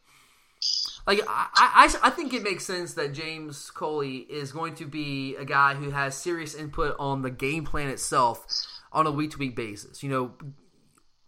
[1.07, 5.35] Like I, I, I think it makes sense that James Coley is going to be
[5.35, 8.45] a guy who has serious input on the game plan itself
[8.91, 10.01] on a week to week basis.
[10.01, 10.31] You know,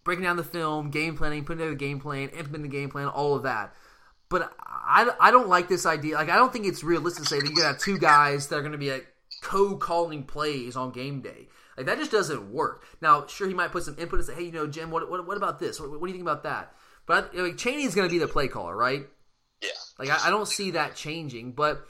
[0.02, 3.06] breaking down the film, game planning, putting together the game plan, implementing the game plan,
[3.06, 3.74] all of that.
[4.28, 6.16] But I, I don't like this idea.
[6.16, 8.62] Like I don't think it's realistic to say that you have two guys that are
[8.62, 9.06] going to be like
[9.40, 11.48] co-calling plays on game day.
[11.76, 12.84] Like that just doesn't work.
[13.00, 15.26] Now, sure, he might put some input and say, "Hey, you know, Jim, what what,
[15.26, 15.78] what about this?
[15.78, 16.74] What, what, do you think about that?"
[17.06, 19.06] But I, like, Chaney is going to be the play caller, right?
[19.62, 19.68] Yeah.
[19.98, 21.88] Like I, I, don't see that changing, but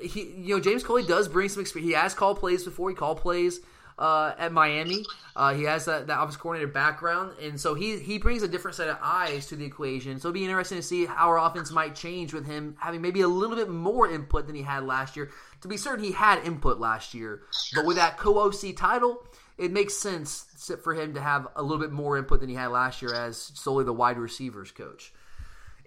[0.00, 1.90] he, you know, James Coley does bring some experience.
[1.90, 2.90] He has called plays before.
[2.90, 3.60] He called plays
[4.00, 5.04] uh, at Miami.
[5.36, 8.76] Uh, he has that, that office coordinator background, and so he he brings a different
[8.76, 10.18] set of eyes to the equation.
[10.18, 13.20] So it'll be interesting to see how our offense might change with him having maybe
[13.20, 15.30] a little bit more input than he had last year.
[15.60, 17.42] To be certain, he had input last year,
[17.74, 19.22] but with that co-OC title,
[19.58, 20.46] it makes sense
[20.82, 23.36] for him to have a little bit more input than he had last year as
[23.54, 25.12] solely the wide receivers coach.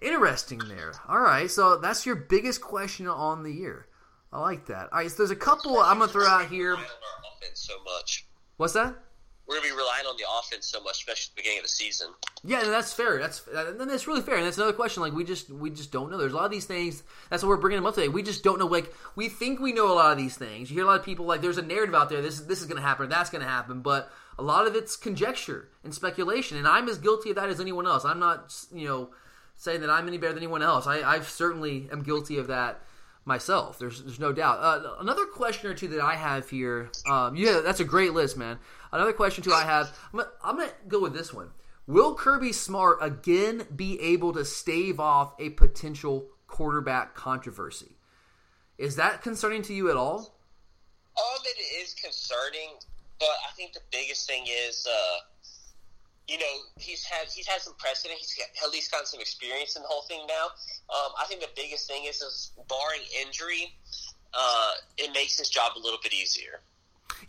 [0.00, 0.92] Interesting there.
[1.08, 3.86] All right, so that's your biggest question on the year.
[4.34, 4.88] I like that.
[4.92, 6.76] All right, so there's a couple I'm gonna throw out here.
[7.54, 8.26] So much.
[8.56, 8.96] What's that?
[9.46, 11.68] We're gonna be relying on the offense so much, especially at the beginning of the
[11.68, 12.08] season.
[12.42, 13.18] Yeah, and that's fair.
[13.18, 14.36] That's and that's really fair.
[14.36, 15.04] And that's another question.
[15.04, 16.16] Like we just we just don't know.
[16.18, 17.04] There's a lot of these things.
[17.30, 18.08] That's what we're bringing them up today.
[18.08, 18.66] We just don't know.
[18.66, 20.68] Like we think we know a lot of these things.
[20.68, 22.20] You hear a lot of people like there's a narrative out there.
[22.20, 23.08] This this is gonna happen.
[23.08, 23.82] That's gonna happen.
[23.82, 26.58] But a lot of it's conjecture and speculation.
[26.58, 28.04] And I'm as guilty of that as anyone else.
[28.04, 29.10] I'm not you know
[29.56, 30.88] saying that I'm any better than anyone else.
[30.88, 32.80] I, I certainly am guilty of that
[33.24, 33.78] myself.
[33.78, 34.58] There's there's no doubt.
[34.60, 36.90] Uh, another question or two that I have here.
[37.08, 38.58] Um, yeah, that's a great list, man.
[38.92, 39.96] Another question too I have.
[40.12, 41.50] I'm gonna, I'm gonna go with this one.
[41.86, 47.96] Will Kirby Smart again be able to stave off a potential quarterback controversy?
[48.78, 50.38] Is that concerning to you at all?
[51.16, 52.70] All of it is concerning,
[53.20, 54.86] but I think the biggest thing is.
[54.90, 55.18] Uh,
[56.28, 58.18] you know, he's had he's had some precedent.
[58.18, 60.46] He's at least gotten some experience in the whole thing now.
[60.94, 63.74] Um, I think the biggest thing is, is barring injury,
[64.32, 66.60] uh, it makes his job a little bit easier.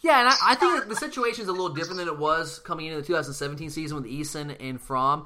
[0.01, 2.87] Yeah, and I, I think the situation is a little different than it was coming
[2.87, 5.25] into the 2017 season with Eason and Fromm.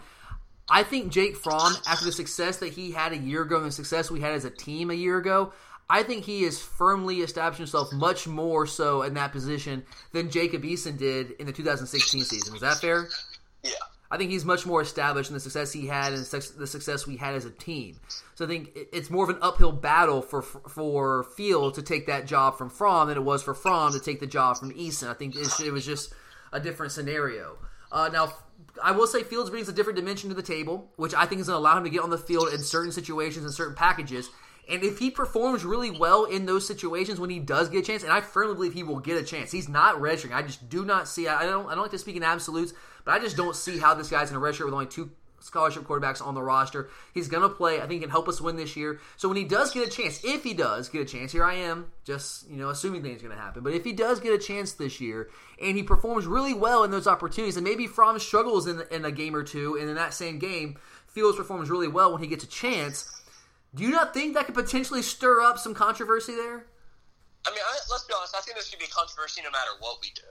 [0.70, 3.72] I think Jake Fromm, after the success that he had a year ago and the
[3.72, 5.52] success we had as a team a year ago,
[5.90, 10.62] I think he has firmly established himself much more so in that position than Jacob
[10.62, 12.54] Eason did in the 2016 season.
[12.54, 13.10] Is that fair?
[13.64, 13.72] Yeah.
[14.12, 17.18] I think he's much more established in the success he had and the success we
[17.18, 18.00] had as a team.
[18.34, 22.26] So I think it's more of an uphill battle for for Field to take that
[22.26, 25.10] job from Fromm than it was for Fromm to take the job from Eason.
[25.10, 26.14] I think it was just
[26.52, 27.58] a different scenario.
[27.92, 28.34] Uh, now,
[28.84, 31.48] I will say Fields brings a different dimension to the table, which I think is
[31.48, 34.30] going to allow him to get on the field in certain situations and certain packages.
[34.70, 38.04] And if he performs really well in those situations when he does get a chance,
[38.04, 40.34] and I firmly believe he will get a chance, he's not registering.
[40.34, 41.28] I just do not see.
[41.28, 41.66] I don't.
[41.68, 42.74] I don't like to speak in absolutes,
[43.06, 45.84] but I just don't see how this guy's in a redshirt with only two scholarship
[45.84, 46.90] quarterbacks on the roster.
[47.14, 47.78] He's going to play.
[47.78, 49.00] I think he can help us win this year.
[49.18, 51.56] So when he does get a chance, if he does get a chance, here I
[51.56, 53.64] am, just you know, assuming things are going to happen.
[53.64, 55.30] But if he does get a chance this year
[55.62, 59.12] and he performs really well in those opportunities, and maybe Fromm struggles in, in a
[59.12, 60.78] game or two, and in that same game,
[61.08, 63.24] Fields performs really well when he gets a chance.
[63.74, 66.66] Do you not think that could potentially stir up some controversy there?
[67.48, 68.36] I mean, I, let's be honest.
[68.36, 70.22] I think going to be controversy no matter what we do.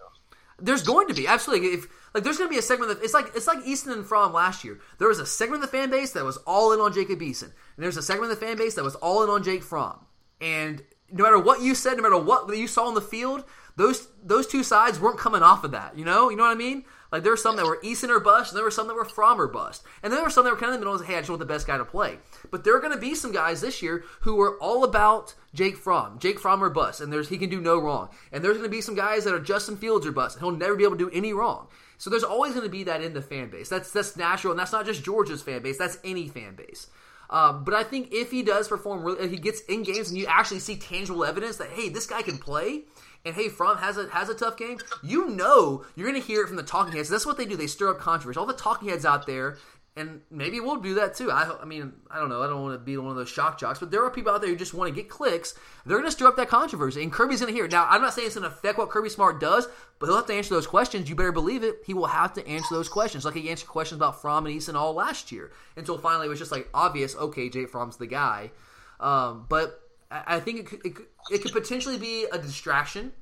[0.58, 1.68] There's going to be absolutely.
[1.68, 4.04] If like, there's going to be a segment that it's like it's like Eason and
[4.04, 4.78] Fromm last year.
[4.98, 7.44] There was a segment of the fan base that was all in on Jacob Eason,
[7.44, 10.06] and there's a segment of the fan base that was all in on Jake Fromm.
[10.40, 10.82] And
[11.12, 13.44] no matter what you said, no matter what you saw on the field,
[13.76, 15.96] those those two sides weren't coming off of that.
[15.96, 16.84] You know, you know what I mean?
[17.10, 19.04] Like there were some that were Eason or bust, and there were some that were
[19.04, 21.00] Fromm or bust, and there were some that were kind of in the middle.
[21.00, 22.18] Of, hey, I just want the best guy to play.
[22.50, 25.76] But there are going to be some guys this year who are all about Jake
[25.76, 28.10] Fromm, Jake Fromm or bust, and there's he can do no wrong.
[28.30, 30.56] And there's going to be some guys that are Justin Fields or bust, and he'll
[30.56, 31.68] never be able to do any wrong.
[31.96, 33.68] So there's always going to be that in the fan base.
[33.68, 35.78] That's that's natural, and that's not just Georgia's fan base.
[35.78, 36.88] That's any fan base.
[37.30, 40.26] Um, but I think if he does perform, really, he gets in games and you
[40.26, 42.84] actually see tangible evidence that hey, this guy can play,
[43.24, 46.42] and hey, Fromm has a has a tough game, you know you're going to hear
[46.42, 47.08] it from the talking heads.
[47.08, 47.56] That's what they do.
[47.56, 48.38] They stir up controversy.
[48.38, 49.58] All the talking heads out there,
[49.96, 51.30] and maybe we'll do that too.
[51.30, 52.42] I, I mean, I don't know.
[52.42, 54.40] I don't want to be one of those shock jocks, but there are people out
[54.40, 55.54] there who just want to get clicks.
[55.84, 57.72] They're going to stir up that controversy, and Kirby's going to hear it.
[57.72, 59.66] Now, I'm not saying it's going to affect what Kirby Smart does,
[59.98, 61.08] but he'll have to answer those questions.
[61.08, 61.82] You better believe it.
[61.84, 64.74] He will have to answer those questions, like he answered questions about Fromm and Eason
[64.74, 67.16] all last year, until finally it was just like obvious.
[67.16, 68.52] Okay, Jake Fromm's the guy.
[69.00, 70.94] Um, but I think it could, it,
[71.30, 73.12] it could potentially be a distraction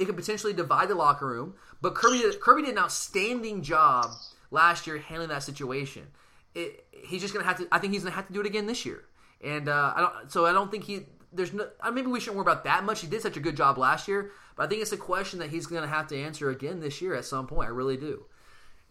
[0.00, 1.54] it could potentially divide the locker room.
[1.82, 4.06] But Kirby Kirby did an outstanding job
[4.50, 6.06] last year handling that situation.
[6.54, 7.68] It, he's just gonna have to.
[7.70, 9.04] I think he's gonna have to do it again this year.
[9.44, 10.32] And uh, I don't.
[10.32, 11.06] So I don't think he.
[11.32, 11.68] There's no.
[11.92, 13.02] Maybe we shouldn't worry about that much.
[13.02, 15.50] He did such a good job last year, but I think it's a question that
[15.50, 17.68] he's gonna have to answer again this year at some point.
[17.68, 18.24] I really do.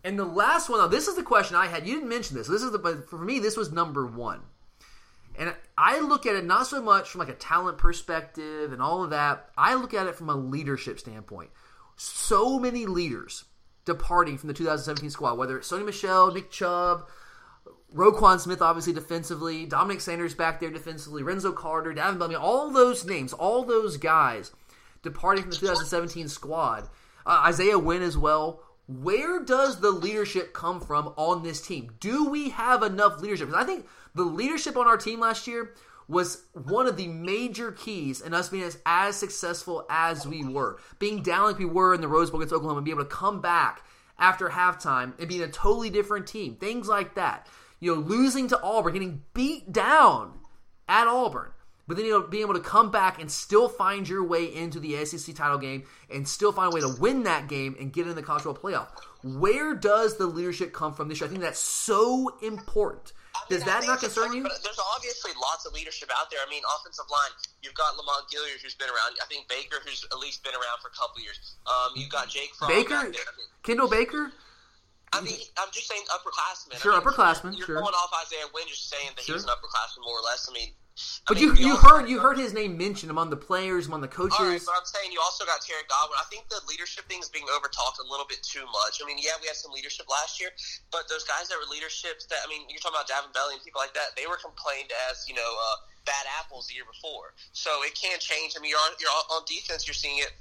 [0.04, 1.88] And the last one, now this is the question I had.
[1.88, 2.48] You didn't mention this.
[2.48, 4.42] This is the, but for me, this was number one.
[5.40, 9.06] And I look at it not so much from like a talent perspective and all
[9.06, 9.50] of that.
[9.58, 11.50] I look at it from a leadership standpoint.
[11.96, 13.46] So many leaders
[13.86, 17.08] departing from the 2017 squad, whether it's Sony Michel, Nick Chubb,
[17.96, 23.06] Roquan Smith, obviously defensively, Dominick Sanders back there defensively, Renzo Carter, Davin Bellamy, all those
[23.06, 24.52] names, all those guys
[25.02, 26.90] departing from the 2017 squad.
[27.26, 28.62] Uh, Isaiah Wynn as well.
[28.90, 31.92] Where does the leadership come from on this team?
[32.00, 33.54] Do we have enough leadership?
[33.54, 33.86] I think
[34.16, 35.76] the leadership on our team last year
[36.08, 40.80] was one of the major keys in us being as, as successful as we were.
[40.98, 43.16] Being down like we were in the Rose Bowl against Oklahoma and being able to
[43.16, 43.86] come back
[44.18, 46.56] after halftime and being a totally different team.
[46.56, 47.46] Things like that.
[47.80, 50.40] You know, losing to Auburn, getting beat down
[50.88, 51.52] at Auburn
[51.90, 54.80] but then you know being able to come back and still find your way into
[54.80, 55.84] the SEC title game
[56.14, 58.72] and still find a way to win that game and get in the college football
[58.72, 58.88] playoff.
[59.24, 61.28] Where does the leadership come from this year?
[61.28, 63.12] I think that's so important.
[63.50, 64.44] Does that not concern you?
[64.44, 66.40] There's obviously lots of leadership out there.
[66.46, 67.34] I mean, offensive line,
[67.64, 69.18] you've got Lamont Gaillard who's been around.
[69.18, 71.58] I think Baker, who's at least been around for a couple years.
[71.66, 73.12] Um, you've got Jake Fromm Baker,
[73.64, 74.32] Kendall Baker.
[75.12, 76.78] I mean, I'm just saying upperclassmen.
[76.78, 77.58] Sure, I mean, upperclassmen.
[77.58, 77.82] You're sure.
[77.82, 79.36] going off Isaiah Wynn, just saying that sure.
[79.36, 80.46] he's an upperclassman more or less.
[80.46, 80.70] I mean,
[81.28, 84.02] but I mean, you you heard you heard his name mentioned among the players, among
[84.02, 84.40] the coaches.
[84.40, 86.18] All right, but I'm saying you also got Terry Godwin.
[86.20, 89.00] I think the leadership thing is being overtalked a little bit too much.
[89.02, 90.50] I mean, yeah, we had some leadership last year,
[90.92, 93.64] but those guys that were leaderships that I mean, you're talking about Davin Belly and
[93.64, 94.18] people like that.
[94.18, 97.38] They were complained as you know uh, bad apples the year before.
[97.54, 98.58] So it can change.
[98.58, 99.86] I mean, you're on, you're on defense.
[99.88, 100.34] You're seeing it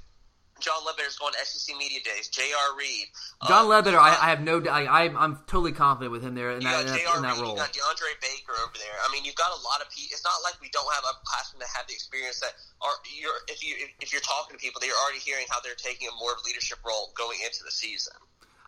[0.59, 2.27] John Ledbetter's going to SEC Media Days.
[2.27, 2.77] J.R.
[2.77, 3.07] Reed.
[3.47, 4.61] John um, Ledbetter, I, I, have no.
[4.69, 7.55] I, I'm totally confident with him there in that, in that, in that role.
[7.55, 8.97] You got DeAndre Baker over there.
[9.03, 10.11] I mean, you've got a lot of people.
[10.11, 12.95] It's not like we don't have upperclassmen that have the experience that are.
[13.09, 16.15] You're, if you if you're talking to people, they're already hearing how they're taking a
[16.19, 18.15] more of a leadership role going into the season.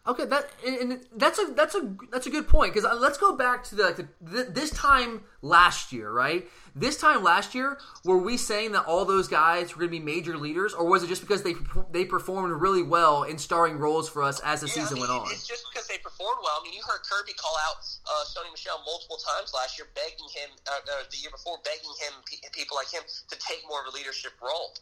[0.07, 3.35] Okay, that and that's a that's a that's a good point because uh, let's go
[3.35, 6.47] back to the, like the, this time last year, right?
[6.73, 10.03] This time last year, were we saying that all those guys were going to be
[10.03, 11.53] major leaders, or was it just because they
[11.91, 15.09] they performed really well in starring roles for us as the yeah, season I mean,
[15.09, 15.31] went on?
[15.31, 16.59] It's just because they performed well.
[16.59, 20.31] I mean, you heard Kirby call out uh, Sony Michel multiple times last year, begging
[20.33, 22.13] him uh, uh, the year before, begging him
[22.53, 24.73] people like him to take more of a leadership role.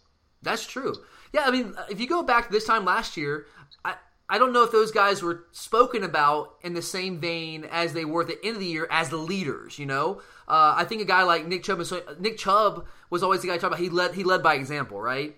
[0.41, 0.93] That's true.
[1.33, 3.47] Yeah, I mean, if you go back to this time last year,
[3.83, 3.95] I,
[4.29, 8.05] I don't know if those guys were spoken about in the same vein as they
[8.05, 9.79] were at the end of the year as the leaders.
[9.79, 11.81] You know, uh, I think a guy like Nick Chubb,
[12.19, 15.35] Nick Chubb was always the guy talking about he led he led by example, right?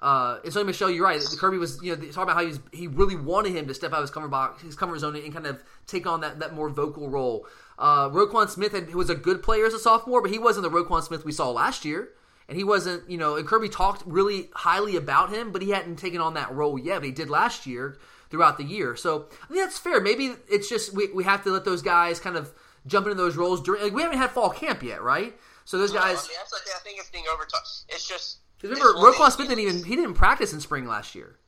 [0.00, 1.20] Uh, and Sony Michel, you're right.
[1.38, 3.92] Kirby was you know talking about how he was, he really wanted him to step
[3.92, 6.54] out of his comfort box, his comfort zone, and kind of take on that, that
[6.54, 7.46] more vocal role.
[7.78, 10.70] Uh, Roquan Smith had, was a good player as a sophomore, but he wasn't the
[10.70, 12.10] Roquan Smith we saw last year.
[12.48, 15.96] And he wasn't, you know, and Kirby talked really highly about him, but he hadn't
[15.96, 17.00] taken on that role yet.
[17.00, 17.98] But he did last year
[18.30, 18.96] throughout the year.
[18.96, 20.00] So I think that's fair.
[20.00, 22.54] Maybe it's just we, we have to let those guys kind of
[22.88, 23.82] jump into those roles during.
[23.82, 25.34] Like, we haven't had fall camp yet, right?
[25.64, 26.18] So those no, guys.
[26.18, 27.84] I, mean, that's like, I think it's being overtalked.
[27.88, 28.38] It's just.
[28.62, 31.38] Remember, Roquan Smith didn't even he didn't practice in spring last year.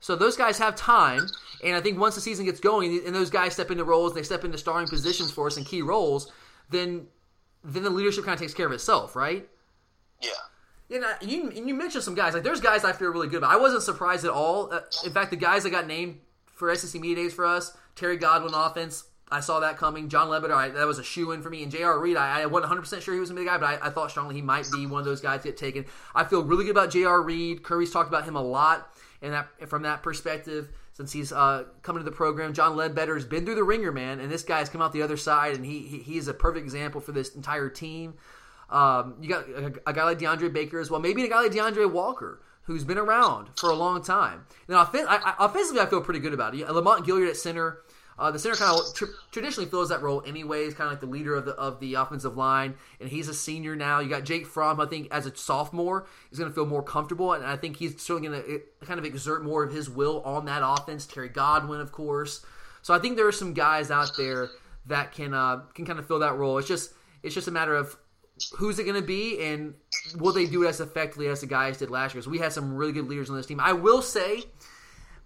[0.00, 1.26] So those guys have time,
[1.62, 4.18] and I think once the season gets going, and those guys step into roles, and
[4.18, 6.32] they step into starring positions for us in key roles,
[6.70, 7.06] then
[7.62, 9.46] then the leadership kind of takes care of itself, right?
[10.22, 10.30] Yeah.
[10.88, 13.52] You know, you, you mentioned some guys like there's guys I feel really good about.
[13.52, 14.72] I wasn't surprised at all.
[14.72, 18.16] Uh, in fact, the guys that got named for SEC media days for us, Terry
[18.16, 20.08] Godwin offense, I saw that coming.
[20.08, 21.62] John Ledbetter, I, that was a shoe in for me.
[21.62, 21.98] And J.R.
[21.98, 23.86] Reed, I, I wasn't 100 percent sure he was gonna be the guy, but I,
[23.86, 25.84] I, thought strongly he might be one of those guys to get taken.
[26.14, 27.22] I feel really good about J.R.
[27.22, 27.62] Reed.
[27.62, 32.02] Curry's talked about him a lot, and that from that perspective, since he's uh, coming
[32.02, 34.82] to the program, John Ledbetter has been through the ringer, man, and this guy's come
[34.82, 37.68] out the other side, and he, he, he is a perfect example for this entire
[37.68, 38.14] team.
[38.68, 41.52] Um, you got a, a, guy like DeAndre Baker as well, maybe a guy like
[41.52, 44.46] D'Andre Walker, who's been around for a long time.
[44.68, 46.68] Now, I, I, offensively, I feel pretty good about it.
[46.70, 47.80] Lamont Gaillard at center.
[48.20, 51.06] Uh, the center kind of tr- traditionally fills that role anyways, kind of like the
[51.06, 53.98] leader of the of the offensive line, and he's a senior now.
[54.00, 57.32] You got Jake Fromm, I think, as a sophomore, is going to feel more comfortable,
[57.32, 60.44] and I think he's certainly going to kind of exert more of his will on
[60.44, 61.06] that offense.
[61.06, 62.44] Terry Godwin, of course.
[62.82, 64.50] So I think there are some guys out there
[64.86, 66.58] that can uh, can kind of fill that role.
[66.58, 66.92] It's just
[67.22, 67.96] it's just a matter of
[68.56, 69.74] who's it going to be and
[70.18, 72.20] will they do it as effectively as the guys did last year?
[72.20, 73.60] Because we had some really good leaders on this team.
[73.60, 74.44] I will say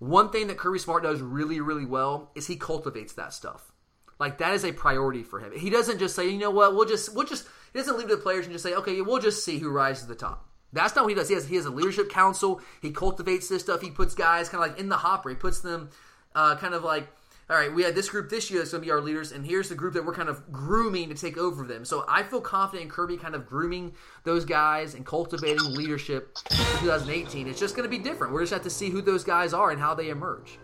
[0.09, 3.73] one thing that Kirby Smart does really, really well is he cultivates that stuff.
[4.19, 5.53] Like that is a priority for him.
[5.57, 8.17] He doesn't just say, you know what, we'll just we'll just he doesn't leave to
[8.17, 10.47] the players and just say, okay, we'll just see who rises to the top.
[10.73, 11.29] That's not what he does.
[11.29, 12.61] He has he has a leadership council.
[12.81, 13.81] He cultivates this stuff.
[13.81, 15.31] He puts guys kind of like in the hopper.
[15.31, 15.91] He puts them
[16.35, 17.09] uh, kind of like
[17.51, 19.45] all right, we had this group this year that's going to be our leaders, and
[19.45, 21.85] here's the group that we're kind of grooming to take over them.
[21.85, 23.93] So I feel confident in Kirby kind of grooming
[24.25, 27.47] those guys and cultivating leadership for 2018.
[27.47, 28.33] It's just going to be different.
[28.33, 30.59] We're just have to see who those guys are and how they emerge.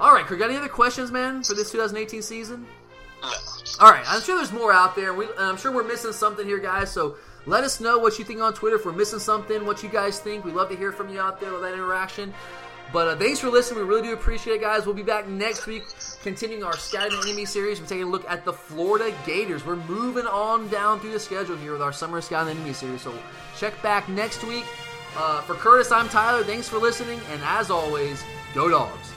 [0.00, 2.66] All right, Kirk, got any other questions, man, for this 2018 season?
[3.80, 5.14] All right, I'm sure there's more out there.
[5.14, 6.90] We, I'm sure we're missing something here, guys.
[6.90, 8.76] So let us know what you think on Twitter.
[8.76, 10.44] If we're missing something, what you guys think.
[10.44, 12.34] We love to hear from you out there with that interaction.
[12.92, 13.80] But uh, thanks for listening.
[13.80, 14.84] We really do appreciate it, guys.
[14.84, 15.84] We'll be back next week,
[16.22, 17.80] continuing our Scouting Enemy series.
[17.80, 19.64] We're taking a look at the Florida Gators.
[19.64, 23.00] We're moving on down through the schedule here with our Summer Scouting Enemy series.
[23.02, 23.14] So
[23.56, 24.64] check back next week.
[25.16, 26.42] Uh, for Curtis, I'm Tyler.
[26.42, 27.20] Thanks for listening.
[27.30, 28.22] And as always,
[28.54, 29.11] go dogs.